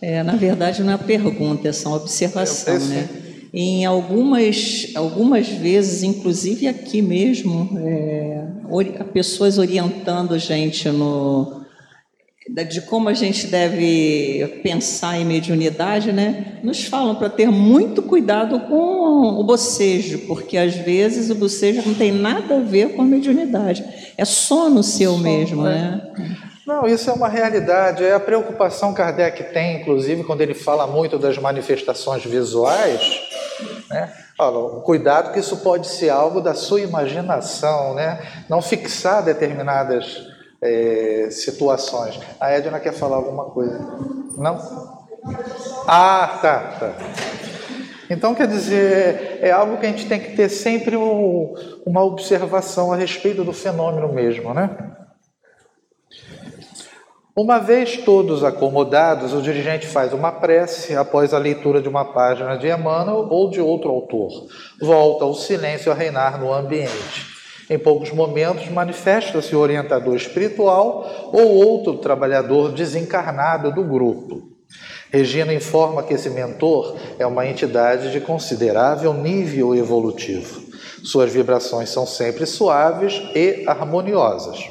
[0.00, 3.08] É, na verdade, não é pergunta, é só observação, né?
[3.52, 8.44] Em algumas, algumas vezes, inclusive aqui mesmo, é,
[9.12, 11.64] pessoas orientando a gente no,
[12.68, 16.60] de como a gente deve pensar em mediunidade, né?
[16.62, 21.94] Nos falam para ter muito cuidado com o bocejo, porque às vezes o bocejo não
[21.94, 23.84] tem nada a ver com a mediunidade.
[24.16, 25.74] É sono seu sono, mesmo, é.
[25.74, 26.00] né?
[26.70, 28.04] Não, isso é uma realidade.
[28.04, 33.20] É a preocupação Kardec tem, inclusive, quando ele fala muito das manifestações visuais,
[33.90, 34.14] né?
[34.36, 38.20] Fala, cuidado que isso pode ser algo da sua imaginação, né?
[38.48, 40.28] Não fixar determinadas
[40.62, 42.20] é, situações.
[42.38, 43.76] A Edna quer falar alguma coisa?
[44.38, 44.56] Não?
[45.88, 46.94] Ah, tá, tá.
[48.08, 51.52] Então, quer dizer, é algo que a gente tem que ter sempre o,
[51.84, 54.70] uma observação a respeito do fenômeno mesmo, né?
[57.42, 62.54] Uma vez todos acomodados, o dirigente faz uma prece após a leitura de uma página
[62.58, 64.28] de Emmanuel ou de outro autor.
[64.78, 67.26] Volta o silêncio a reinar no ambiente.
[67.70, 74.50] Em poucos momentos, manifesta-se o orientador espiritual ou outro trabalhador desencarnado do grupo.
[75.10, 80.60] Regina informa que esse mentor é uma entidade de considerável nível evolutivo.
[81.02, 84.62] Suas vibrações são sempre suaves e harmoniosas.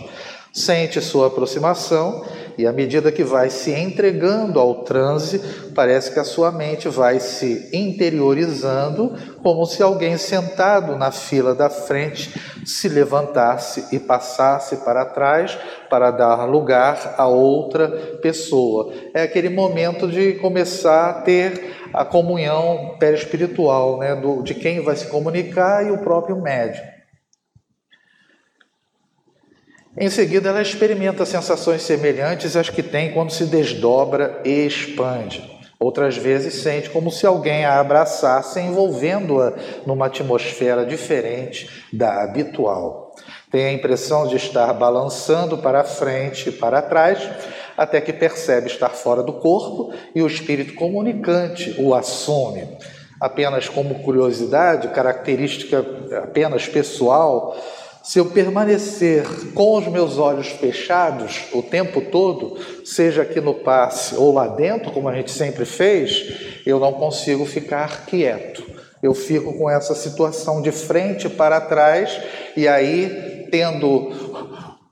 [0.54, 2.26] Sente sua aproximação
[2.60, 5.40] E à medida que vai se entregando ao transe,
[5.74, 11.70] parece que a sua mente vai se interiorizando, como se alguém sentado na fila da
[11.70, 15.58] frente se levantasse e passasse para trás
[15.90, 17.88] para dar lugar a outra
[18.22, 18.92] pessoa.
[19.14, 24.98] É aquele momento de começar a ter a comunhão perispiritual, né, do, de quem vai
[24.98, 26.99] se comunicar e o próprio médium.
[30.02, 35.60] Em seguida, ela experimenta sensações semelhantes às que tem quando se desdobra e expande.
[35.78, 43.14] Outras vezes sente como se alguém a abraçasse, envolvendo-a numa atmosfera diferente da habitual.
[43.52, 47.30] Tem a impressão de estar balançando para frente e para trás,
[47.78, 52.78] até que percebe estar fora do corpo e o espírito comunicante o assume.
[53.20, 55.86] Apenas como curiosidade, característica
[56.24, 57.58] apenas pessoal,
[58.10, 64.16] se eu permanecer com os meus olhos fechados o tempo todo, seja aqui no passe
[64.16, 68.64] ou lá dentro, como a gente sempre fez, eu não consigo ficar quieto.
[69.04, 72.20] Eu fico com essa situação de frente para trás
[72.58, 74.12] e aí tendo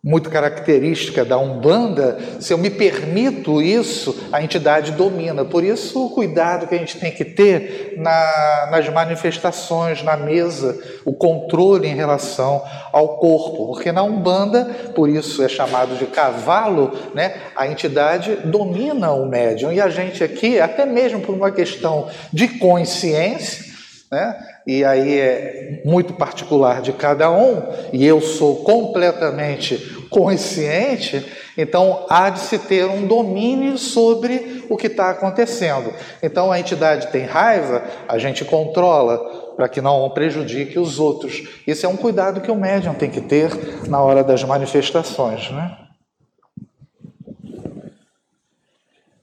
[0.08, 5.44] muito característica da Umbanda, se eu me permito isso, a entidade domina.
[5.44, 10.80] Por isso, o cuidado que a gente tem que ter na, nas manifestações, na mesa,
[11.04, 13.68] o controle em relação ao corpo.
[13.68, 14.64] Porque na Umbanda,
[14.96, 19.74] por isso é chamado de cavalo, né, a entidade domina o médium.
[19.74, 23.66] E a gente aqui, até mesmo por uma questão de consciência,
[24.10, 24.38] né?
[24.66, 31.26] e aí é muito particular de cada um, e eu sou completamente consciente,
[31.58, 35.94] então há de se ter um domínio sobre o que está acontecendo.
[36.22, 39.18] Então a entidade tem raiva, a gente controla
[39.56, 41.44] para que não prejudique os outros.
[41.66, 43.52] Isso é um cuidado que o médium tem que ter
[43.88, 45.50] na hora das manifestações.
[45.52, 45.78] Né?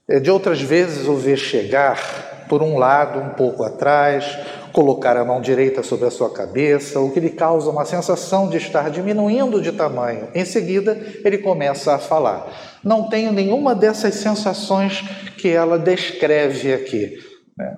[0.07, 4.37] É de outras vezes o ver chegar por um lado, um pouco atrás,
[4.75, 8.57] colocar a mão direita sobre a sua cabeça, o que lhe causa uma sensação de
[8.57, 10.27] estar diminuindo de tamanho.
[10.35, 12.51] Em seguida, ele começa a falar.
[12.83, 15.01] Não tenho nenhuma dessas sensações
[15.37, 17.17] que ela descreve aqui.
[17.57, 17.77] Né?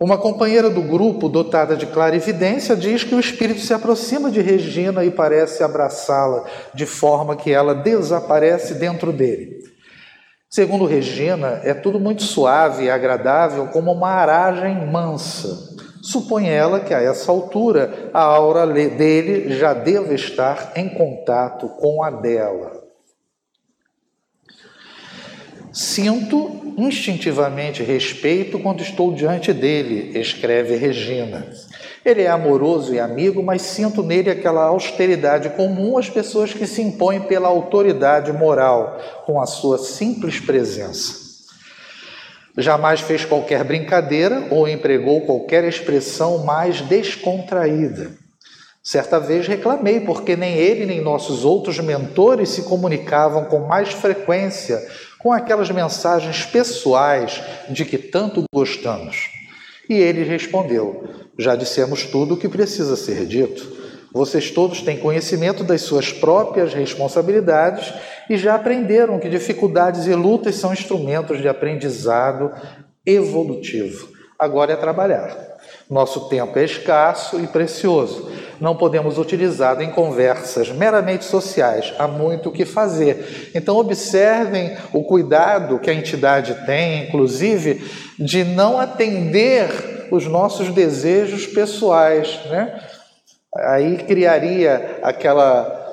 [0.00, 5.04] Uma companheira do grupo, dotada de clarividência, diz que o espírito se aproxima de Regina
[5.04, 9.58] e parece abraçá-la, de forma que ela desaparece dentro dele.
[10.48, 15.76] Segundo Regina, é tudo muito suave e agradável, como uma aragem mansa.
[16.06, 22.00] Supõe ela que a essa altura a aura dele já deva estar em contato com
[22.00, 22.80] a dela.
[25.72, 31.50] Sinto instintivamente respeito quando estou diante dele, escreve Regina.
[32.04, 36.82] Ele é amoroso e amigo, mas sinto nele aquela austeridade comum às pessoas que se
[36.82, 41.25] impõem pela autoridade moral, com a sua simples presença.
[42.56, 48.12] Jamais fez qualquer brincadeira ou empregou qualquer expressão mais descontraída.
[48.82, 54.80] Certa vez reclamei porque nem ele nem nossos outros mentores se comunicavam com mais frequência
[55.18, 59.28] com aquelas mensagens pessoais de que tanto gostamos.
[59.90, 61.04] E ele respondeu:
[61.36, 63.85] Já dissemos tudo o que precisa ser dito.
[64.16, 67.92] Vocês todos têm conhecimento das suas próprias responsabilidades
[68.30, 72.50] e já aprenderam que dificuldades e lutas são instrumentos de aprendizado
[73.04, 74.08] evolutivo.
[74.38, 75.36] Agora é trabalhar.
[75.90, 78.30] Nosso tempo é escasso e precioso.
[78.58, 81.92] Não podemos utilizá-lo em conversas meramente sociais.
[81.98, 83.50] Há muito o que fazer.
[83.54, 87.84] Então, observem o cuidado que a entidade tem, inclusive,
[88.18, 92.80] de não atender os nossos desejos pessoais, né?
[93.58, 95.84] Aí criaria aquela.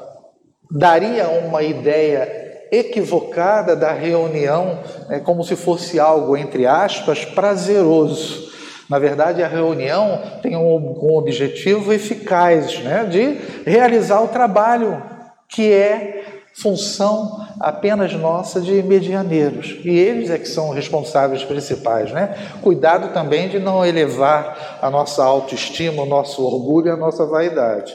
[0.72, 8.52] daria uma ideia equivocada da reunião, né, como se fosse algo, entre aspas, prazeroso.
[8.90, 15.02] Na verdade, a reunião tem um, um objetivo eficaz né, de realizar o trabalho
[15.48, 16.23] que é
[16.54, 19.78] função apenas nossa de medianeiros.
[19.84, 22.36] E eles é que são responsáveis principais, né?
[22.62, 27.94] Cuidado também de não elevar a nossa autoestima, o nosso orgulho a nossa vaidade.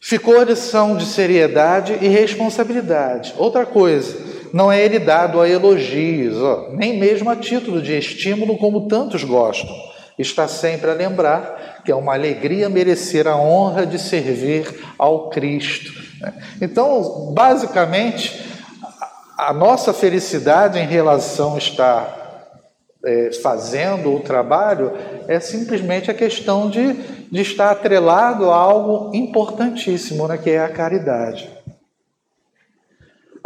[0.00, 3.34] Ficou a lição de seriedade e responsabilidade.
[3.36, 4.16] Outra coisa,
[4.52, 9.22] não é ele dado a elogios, ó, nem mesmo a título de estímulo, como tantos
[9.22, 9.74] gostam.
[10.18, 14.66] Está sempre a lembrar que é uma alegria merecer a honra de servir
[14.98, 15.97] ao Cristo?
[16.60, 18.48] Então, basicamente,
[19.36, 22.18] a nossa felicidade em relação a estar
[23.04, 24.92] é, fazendo o trabalho
[25.28, 26.92] é simplesmente a questão de,
[27.30, 31.57] de estar atrelado a algo importantíssimo, né, que é a caridade.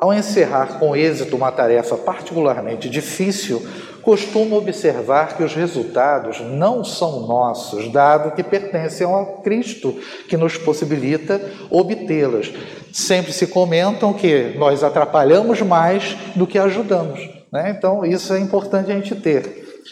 [0.02, 3.64] Ao encerrar com êxito uma tarefa particularmente difícil,
[4.02, 9.96] costumo observar que os resultados não são nossos, dado que pertencem ao Cristo,
[10.28, 11.40] que nos possibilita
[11.70, 12.52] obtê-las.
[12.92, 17.20] Sempre se comentam que nós atrapalhamos mais do que ajudamos.
[17.52, 17.72] Né?
[17.78, 19.84] Então, isso é importante a gente ter.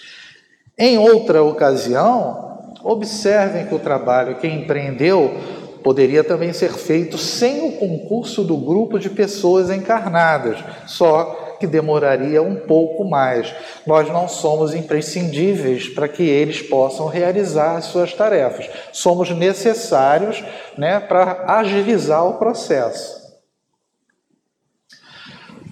[0.76, 5.38] Em outra ocasião, observem que o trabalho que empreendeu
[5.82, 12.42] poderia também ser feito sem o concurso do grupo de pessoas encarnadas, só que demoraria
[12.42, 13.54] um pouco mais.
[13.86, 18.68] Nós não somos imprescindíveis para que eles possam realizar as suas tarefas.
[18.92, 20.42] Somos necessários
[20.78, 23.19] né, para agilizar o processo.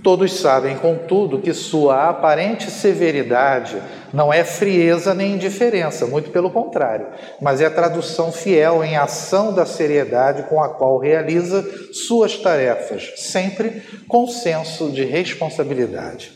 [0.08, 3.76] Todos sabem, contudo, que sua aparente severidade
[4.10, 7.08] não é frieza nem indiferença, muito pelo contrário,
[7.42, 13.12] mas é a tradução fiel em ação da seriedade com a qual realiza suas tarefas,
[13.18, 16.32] sempre com senso de responsabilidade.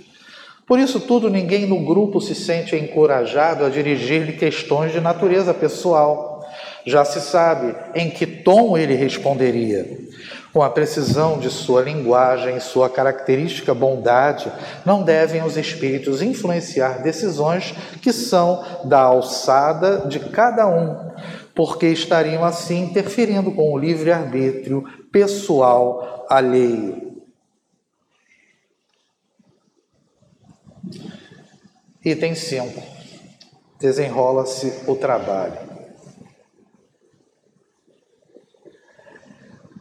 [0.66, 6.46] Por isso tudo, ninguém no grupo se sente encorajado a dirigir-lhe questões de natureza pessoal.
[6.84, 10.01] Já se sabe em que tom ele responderia
[10.52, 14.52] com a precisão de sua linguagem e sua característica bondade,
[14.84, 21.10] não devem os espíritos influenciar decisões que são da alçada de cada um,
[21.54, 27.12] porque estariam assim interferindo com o livre-arbítrio pessoal alheio.
[32.04, 32.82] Item 5.
[33.78, 35.71] Desenrola-se o trabalho.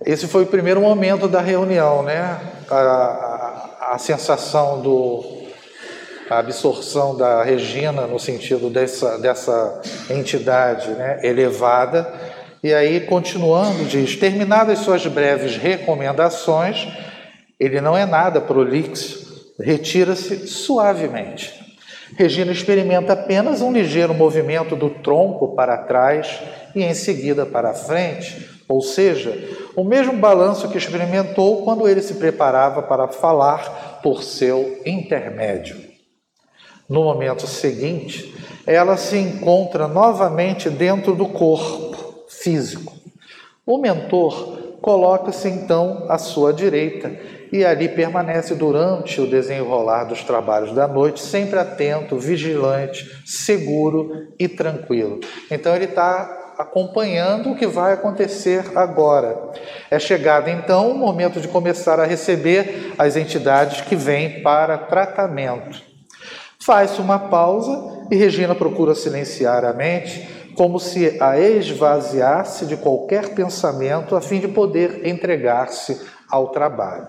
[0.06, 2.40] Esse foi o primeiro momento da reunião, né?
[2.70, 5.42] A, a, a sensação do
[6.32, 12.10] a absorção da Regina no sentido dessa, dessa entidade né, elevada.
[12.64, 16.88] E aí, continuando, diz: terminadas suas breves recomendações,
[17.60, 21.54] ele não é nada prolixo, retira-se suavemente.
[22.18, 26.40] Regina experimenta apenas um ligeiro movimento do tronco para trás
[26.74, 29.38] e em seguida para frente, ou seja,
[29.76, 35.78] o mesmo balanço que experimentou quando ele se preparava para falar por seu intermédio.
[36.90, 38.36] No momento seguinte,
[38.68, 42.94] ela se encontra novamente dentro do corpo físico.
[43.66, 47.12] O mentor coloca-se então à sua direita
[47.52, 54.48] e ali permanece durante o desenrolar dos trabalhos da noite, sempre atento, vigilante, seguro e
[54.48, 55.20] tranquilo.
[55.50, 59.52] Então ele está acompanhando o que vai acontecer agora.
[59.90, 65.82] É chegado então o momento de começar a receber as entidades que vêm para tratamento.
[66.60, 73.30] Faz-se uma pausa e Regina procura silenciar a mente, como se a esvaziasse de qualquer
[73.30, 76.00] pensamento a fim de poder entregar-se
[76.30, 77.08] ao trabalho.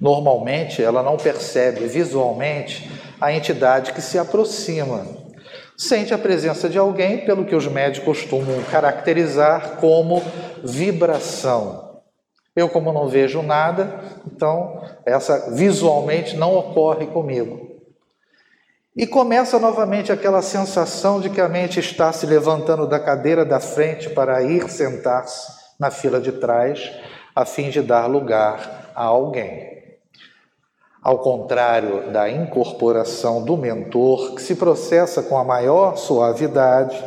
[0.00, 2.90] Normalmente, ela não percebe visualmente
[3.20, 5.19] a entidade que se aproxima
[5.80, 10.22] sente a presença de alguém, pelo que os médicos costumam caracterizar como
[10.62, 12.02] vibração.
[12.54, 17.80] Eu, como não vejo nada, então essa visualmente não ocorre comigo.
[18.94, 23.58] E começa novamente aquela sensação de que a mente está se levantando da cadeira da
[23.58, 26.92] frente para ir sentar-se na fila de trás,
[27.34, 29.69] a fim de dar lugar a alguém.
[31.02, 37.02] Ao contrário da incorporação do mentor, que se processa com a maior suavidade,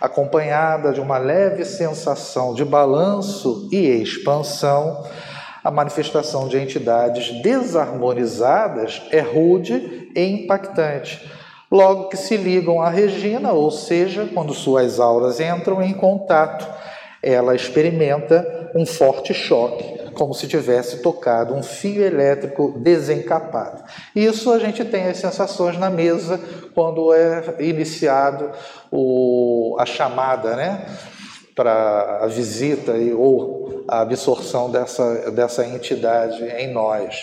[0.00, 5.04] acompanhada de uma leve sensação de balanço e expansão,
[5.62, 11.28] a manifestação de entidades desarmonizadas é rude e impactante,
[11.68, 16.64] logo que se ligam à Regina, ou seja, quando suas auras entram em contato,
[17.20, 23.82] ela experimenta um forte choque como se tivesse tocado um fio elétrico desencapado.
[24.14, 26.40] Isso a gente tem as sensações na mesa
[26.74, 28.50] quando é iniciado
[28.90, 30.86] o, a chamada, né?
[31.54, 37.16] para a visita e, ou a absorção dessa, dessa entidade em nós.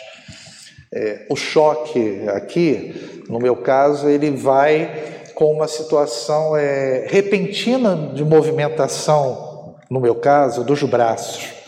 [0.92, 8.26] É, o choque aqui, no meu caso, ele vai com uma situação é, repentina de
[8.26, 11.59] movimentação, no meu caso, dos braços.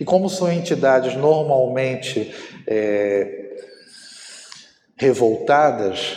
[0.00, 2.34] E como são entidades normalmente
[2.66, 3.56] é,
[4.96, 6.16] revoltadas,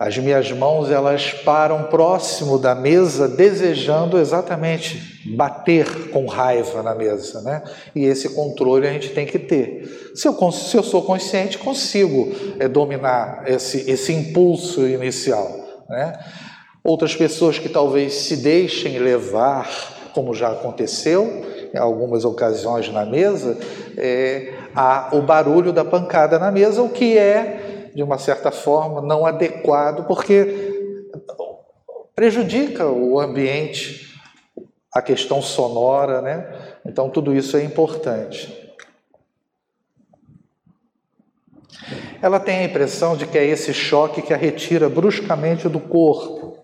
[0.00, 7.42] as minhas mãos elas param próximo da mesa, desejando exatamente bater com raiva na mesa,
[7.42, 7.62] né?
[7.94, 10.12] E esse controle a gente tem que ter.
[10.14, 16.18] Se eu, se eu sou consciente, consigo é, dominar esse, esse impulso inicial, né?
[16.82, 19.68] Outras pessoas que talvez se deixem levar,
[20.14, 21.44] como já aconteceu,
[21.74, 23.58] em algumas ocasiões na mesa,
[23.96, 29.00] é, há o barulho da pancada na mesa, o que é, de uma certa forma,
[29.00, 30.70] não adequado, porque
[32.14, 34.14] prejudica o ambiente,
[34.92, 36.76] a questão sonora, né?
[36.84, 38.70] Então, tudo isso é importante.
[42.22, 46.58] Ela tem a impressão de que é esse choque que a retira bruscamente do corpo.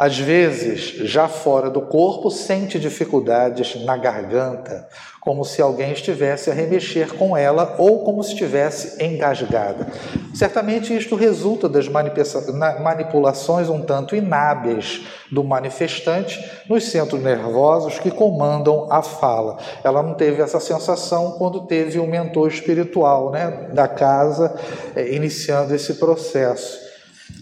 [0.00, 4.88] Às vezes, já fora do corpo, sente dificuldades na garganta,
[5.20, 9.88] como se alguém estivesse a remexer com ela ou como se estivesse engasgada.
[10.34, 18.90] Certamente isto resulta das manipulações um tanto inábeis do manifestante nos centros nervosos que comandam
[18.90, 19.58] a fala.
[19.84, 24.58] Ela não teve essa sensação quando teve o mentor espiritual né, da casa
[24.96, 26.88] é, iniciando esse processo.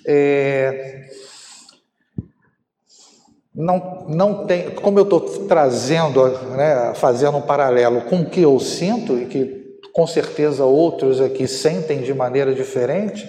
[0.04, 1.07] É,
[3.58, 8.60] não, não tem, como eu estou trazendo, né, fazendo um paralelo com o que eu
[8.60, 13.28] sinto e que com certeza outros aqui sentem de maneira diferente,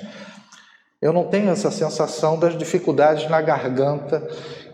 [1.01, 4.21] eu não tenho essa sensação das dificuldades na garganta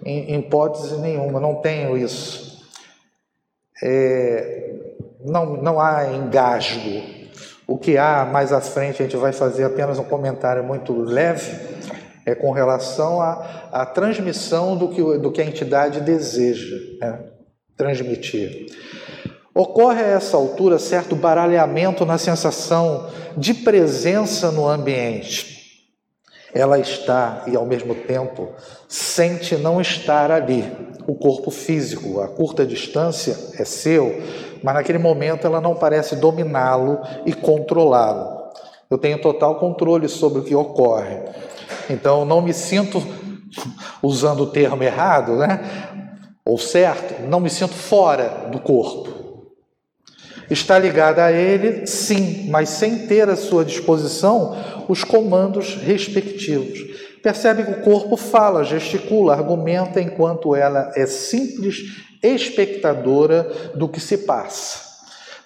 [0.03, 2.61] em, em hipótese nenhuma, não tenho isso.
[3.81, 4.73] É,
[5.23, 7.01] não, não há engasgo.
[7.65, 11.49] O que há mais à frente, a gente vai fazer apenas um comentário muito leve,
[12.25, 17.19] é com relação à, à transmissão do que, do que a entidade deseja né,
[17.77, 18.65] transmitir.
[19.53, 25.55] Ocorre a essa altura certo baralhamento na sensação de presença no ambiente.
[26.53, 28.49] Ela está e ao mesmo tempo
[28.87, 30.65] sente não estar ali.
[31.07, 34.21] O corpo físico, a curta distância, é seu,
[34.63, 38.51] mas naquele momento ela não parece dominá-lo e controlá-lo.
[38.89, 41.19] Eu tenho total controle sobre o que ocorre.
[41.89, 43.01] Então não me sinto
[44.01, 45.59] usando o termo errado, né?
[46.43, 49.15] Ou certo, não me sinto fora do corpo.
[50.49, 54.55] Está ligada a ele, sim, mas sem ter à sua disposição
[54.87, 56.79] os comandos respectivos.
[57.23, 64.19] Percebe que o corpo fala, gesticula, argumenta, enquanto ela é simples espectadora do que se
[64.19, 64.84] passa.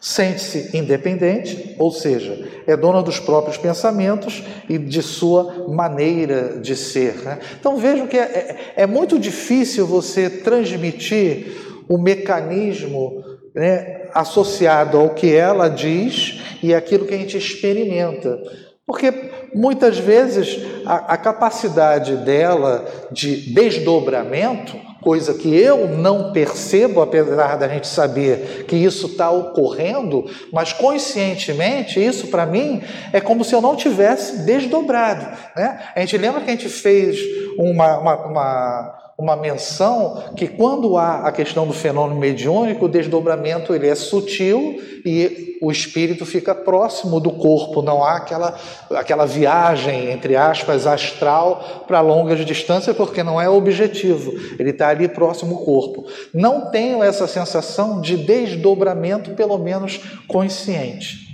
[0.01, 7.15] Sente-se independente, ou seja, é dona dos próprios pensamentos e de sua maneira de ser.
[7.23, 7.39] Né?
[7.59, 11.47] Então vejam que é, é, é, muito difícil você transmitir
[11.89, 13.21] o mecanismo
[13.53, 18.39] né, associado ao que ela diz e aquilo que a gente experimenta.
[18.87, 19.13] Porque
[19.53, 27.67] muitas vezes a, a capacidade dela de desdobramento coisa que eu não percebo, apesar da
[27.67, 32.81] gente saber que isso está ocorrendo, mas conscientemente isso para mim
[33.13, 35.25] é como se eu não tivesse desdobrado.
[35.55, 35.79] Né?
[35.95, 37.19] A gente lembra que a gente fez
[37.57, 43.75] uma, uma, uma uma menção que quando há a questão do fenômeno mediúnico, o desdobramento
[43.75, 48.57] ele é sutil e o espírito fica próximo do corpo, não há aquela,
[48.91, 55.09] aquela viagem, entre aspas, astral para longas distâncias, porque não é objetivo, ele está ali
[55.09, 56.05] próximo ao corpo.
[56.33, 59.99] Não tenho essa sensação de desdobramento, pelo menos
[60.29, 61.27] consciente.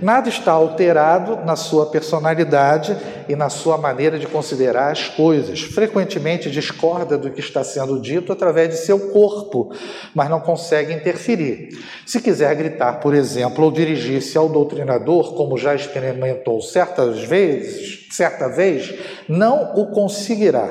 [0.00, 2.96] Nada está alterado na sua personalidade
[3.28, 5.60] e na sua maneira de considerar as coisas.
[5.60, 9.72] Frequentemente discorda do que está sendo dito através de seu corpo,
[10.14, 11.70] mas não consegue interferir.
[12.06, 18.48] Se quiser gritar, por exemplo, ou dirigir-se ao doutrinador, como já experimentou certas vezes, certa
[18.48, 18.94] vez,
[19.28, 20.68] não o conseguirá.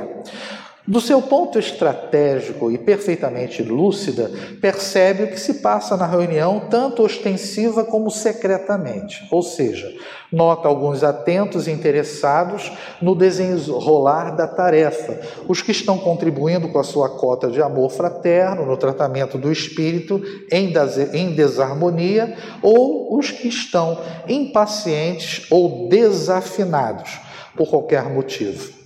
[0.87, 4.31] Do seu ponto estratégico e perfeitamente lúcida,
[4.61, 9.27] percebe o que se passa na reunião, tanto ostensiva como secretamente.
[9.29, 9.93] Ou seja,
[10.31, 12.71] nota alguns atentos e interessados
[13.01, 18.65] no desenrolar da tarefa, os que estão contribuindo com a sua cota de amor fraterno
[18.65, 27.19] no tratamento do espírito em desarmonia, ou os que estão impacientes ou desafinados
[27.57, 28.76] por qualquer motivo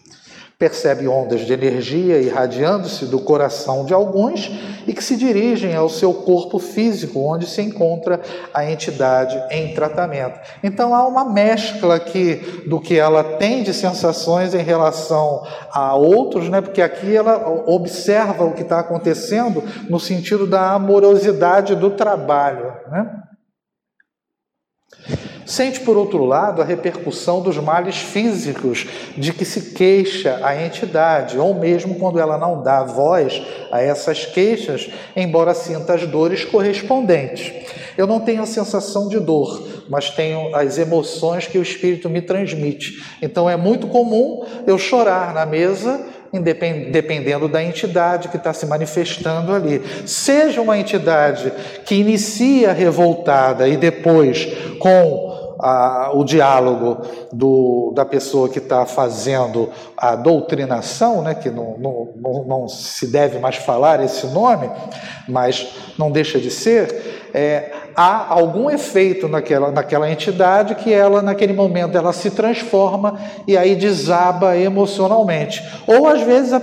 [0.62, 4.48] percebe ondas de energia irradiando-se do coração de alguns
[4.86, 8.22] e que se dirigem ao seu corpo físico, onde se encontra
[8.54, 10.40] a entidade em tratamento.
[10.62, 16.48] Então há uma mescla aqui do que ela tem de sensações em relação a outros,
[16.48, 16.62] né?
[16.62, 22.72] porque aqui ela observa o que está acontecendo no sentido da amorosidade do trabalho.
[22.92, 23.10] Né?
[25.46, 28.88] Sente, por outro lado, a repercussão dos males físicos
[29.18, 34.26] de que se queixa a entidade, ou mesmo quando ela não dá voz a essas
[34.26, 37.54] queixas, embora sinta as dores correspondentes.
[37.98, 42.22] Eu não tenho a sensação de dor, mas tenho as emoções que o espírito me
[42.22, 43.04] transmite.
[43.22, 46.06] Então é muito comum eu chorar na mesa
[46.40, 49.82] dependendo da entidade que está se manifestando ali.
[50.06, 51.52] Seja uma entidade
[51.86, 54.48] que inicia revoltada e depois,
[54.80, 61.78] com a, o diálogo do, da pessoa que está fazendo a doutrinação, né, que não,
[61.78, 64.70] não, não, não, se deve mais falar esse nome,
[65.28, 65.68] mas
[65.98, 71.98] não deixa de ser, é, há algum efeito naquela, naquela entidade que ela, naquele momento,
[71.98, 75.64] ela se transforma e aí desaba emocionalmente.
[75.88, 76.58] Ou, às vezes, a,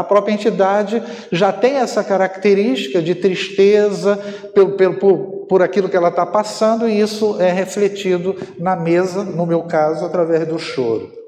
[0.00, 4.18] a própria entidade já tem essa característica de tristeza
[4.54, 9.24] pelo, pelo, por, por aquilo que ela está passando e isso é refletido na mesa,
[9.24, 11.23] no meu caso, através do choro.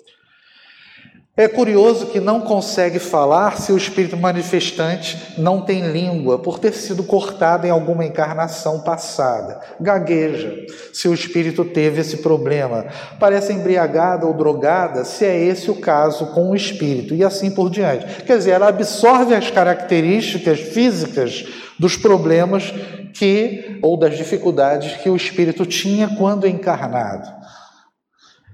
[1.38, 6.72] É curioso que não consegue falar se o espírito manifestante não tem língua, por ter
[6.72, 9.60] sido cortado em alguma encarnação passada.
[9.78, 10.64] Gagueja,
[10.94, 12.86] se o espírito teve esse problema.
[13.20, 17.68] Parece embriagada ou drogada, se é esse o caso com o espírito, e assim por
[17.68, 18.22] diante.
[18.22, 21.44] Quer dizer, ela absorve as características físicas
[21.78, 22.72] dos problemas
[23.12, 27.36] que ou das dificuldades que o espírito tinha quando encarnado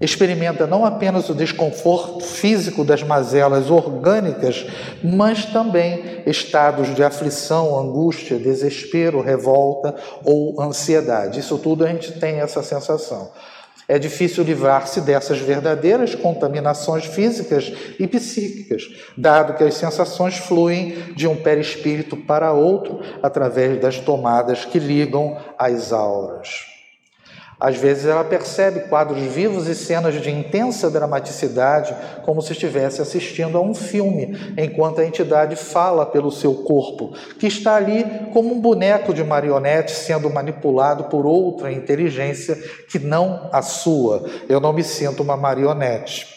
[0.03, 4.65] experimenta não apenas o desconforto físico das mazelas orgânicas,
[5.03, 11.39] mas também estados de aflição, angústia, desespero, revolta ou ansiedade.
[11.39, 13.31] Isso tudo a gente tem essa sensação.
[13.87, 21.27] É difícil livrar-se dessas verdadeiras contaminações físicas e psíquicas, dado que as sensações fluem de
[21.27, 26.72] um perispírito para outro através das tomadas que ligam as auras.
[27.63, 33.57] Às vezes ela percebe quadros vivos e cenas de intensa dramaticidade, como se estivesse assistindo
[33.57, 38.59] a um filme, enquanto a entidade fala pelo seu corpo, que está ali como um
[38.59, 42.57] boneco de marionete sendo manipulado por outra inteligência
[42.89, 44.29] que não a sua.
[44.49, 46.27] Eu não me sinto uma marionete.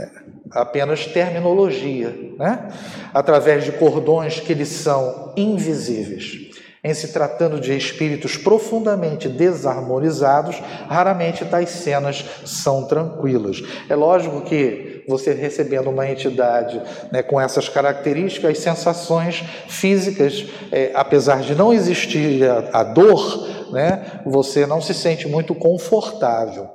[0.00, 0.08] É,
[0.50, 2.70] apenas terminologia, né?
[3.14, 6.45] através de cordões que lhes são invisíveis.
[6.86, 13.60] Em se tratando de espíritos profundamente desarmonizados, raramente tais cenas são tranquilas.
[13.88, 16.80] É lógico que você recebendo uma entidade
[17.10, 23.48] né, com essas características, as sensações físicas, é, apesar de não existir a, a dor,
[23.72, 26.70] né, você não se sente muito confortável.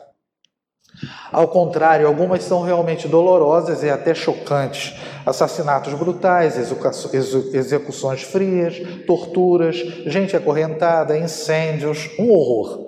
[1.32, 4.96] Ao contrário, algumas são realmente dolorosas e até chocantes.
[5.26, 6.58] Assassinatos brutais,
[7.54, 12.86] execuções frias, torturas, gente acorrentada, incêndios, um horror.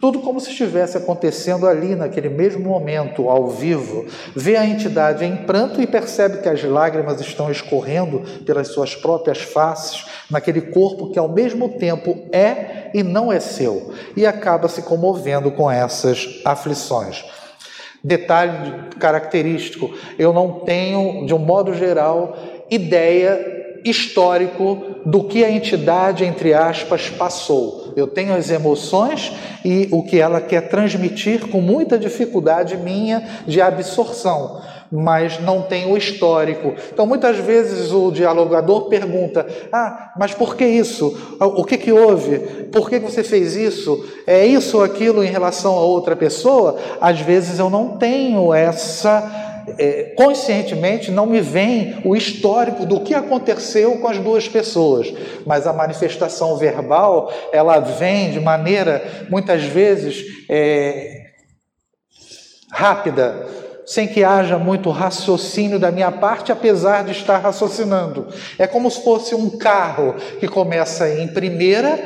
[0.00, 4.04] Tudo como se estivesse acontecendo ali, naquele mesmo momento, ao vivo.
[4.34, 9.40] Vê a entidade em pranto e percebe que as lágrimas estão escorrendo pelas suas próprias
[9.40, 14.82] faces, naquele corpo que ao mesmo tempo é e não é seu, e acaba se
[14.82, 17.24] comovendo com essas aflições.
[18.02, 22.36] Detalhe característico: eu não tenho, de um modo geral,
[22.70, 27.92] ideia histórico do que a entidade, entre aspas, passou.
[27.96, 29.32] Eu tenho as emoções
[29.64, 35.90] e o que ela quer transmitir com muita dificuldade minha de absorção mas não tem
[35.90, 36.74] o histórico.
[36.92, 41.36] Então, muitas vezes o dialogador pergunta: Ah, mas por que isso?
[41.40, 42.38] O que, que houve?
[42.72, 44.04] Por que você fez isso?
[44.26, 46.76] É isso ou aquilo em relação a outra pessoa?
[47.00, 49.44] Às vezes eu não tenho essa.
[49.78, 55.12] É, conscientemente não me vem o histórico do que aconteceu com as duas pessoas,
[55.44, 61.26] mas a manifestação verbal ela vem de maneira muitas vezes é,
[62.70, 63.46] rápida,
[63.86, 68.26] sem que haja muito raciocínio da minha parte, apesar de estar raciocinando.
[68.58, 71.96] É como se fosse um carro que começa em primeira,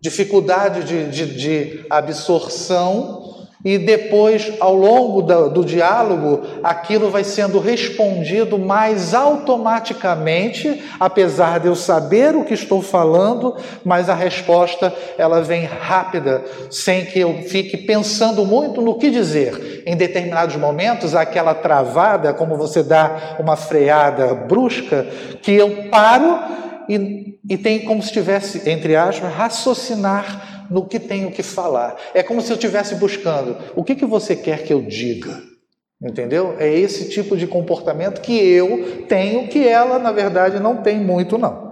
[0.00, 8.58] dificuldade de, de, de absorção, e depois, ao longo do, diálogo, aquilo vai sendo respondido
[8.58, 15.64] mais automaticamente, apesar de eu saber o que estou falando, mas a resposta ela vem
[15.64, 19.82] rápida, sem que eu fique pensando muito no que dizer.
[19.86, 25.06] Em determinados momentos, aquela travada, como você dá uma freada brusca,
[25.40, 26.38] que eu paro
[26.86, 31.96] e, e tem como se estivesse, entre aspas, raciocinar no que tenho que falar.
[32.14, 35.42] É como se eu estivesse buscando o que, que você quer que eu diga.
[36.02, 36.56] Entendeu?
[36.58, 41.38] É esse tipo de comportamento que eu tenho, que ela, na verdade, não tem muito,
[41.38, 41.64] não.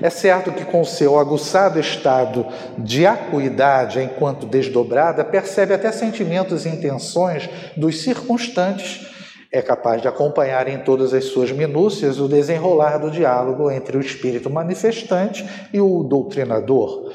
[0.00, 2.46] É certo que, com seu aguçado estado
[2.78, 9.07] de acuidade enquanto desdobrada, percebe até sentimentos e intenções dos circunstantes
[9.50, 14.00] é capaz de acompanhar em todas as suas minúcias o desenrolar do diálogo entre o
[14.00, 17.12] espírito manifestante e o doutrinador.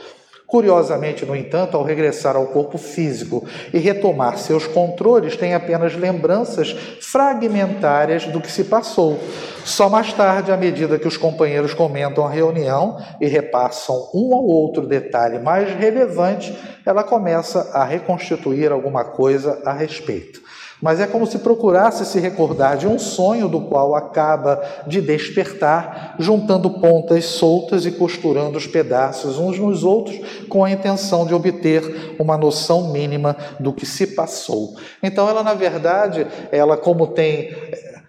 [0.48, 6.72] Curiosamente, no entanto, ao regressar ao corpo físico e retomar seus controles, tem apenas lembranças
[7.02, 9.18] fragmentárias do que se passou.
[9.66, 14.46] Só mais tarde, à medida que os companheiros comentam a reunião e repassam um ou
[14.46, 16.56] outro detalhe mais relevante,
[16.86, 20.43] ela começa a reconstituir alguma coisa a respeito
[20.84, 26.14] mas é como se procurasse se recordar de um sonho do qual acaba de despertar,
[26.20, 30.20] juntando pontas soltas e costurando os pedaços uns nos outros
[30.50, 34.76] com a intenção de obter uma noção mínima do que se passou.
[35.02, 38.02] Então ela na verdade, ela como tem eh,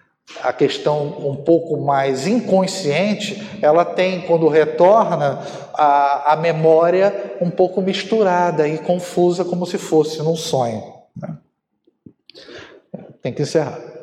[0.43, 5.39] a questão um pouco mais inconsciente, ela tem, quando retorna,
[5.73, 10.83] a, a memória um pouco misturada e confusa, como se fosse num sonho.
[11.15, 11.37] Né?
[13.25, 13.94] Tem que encerrar.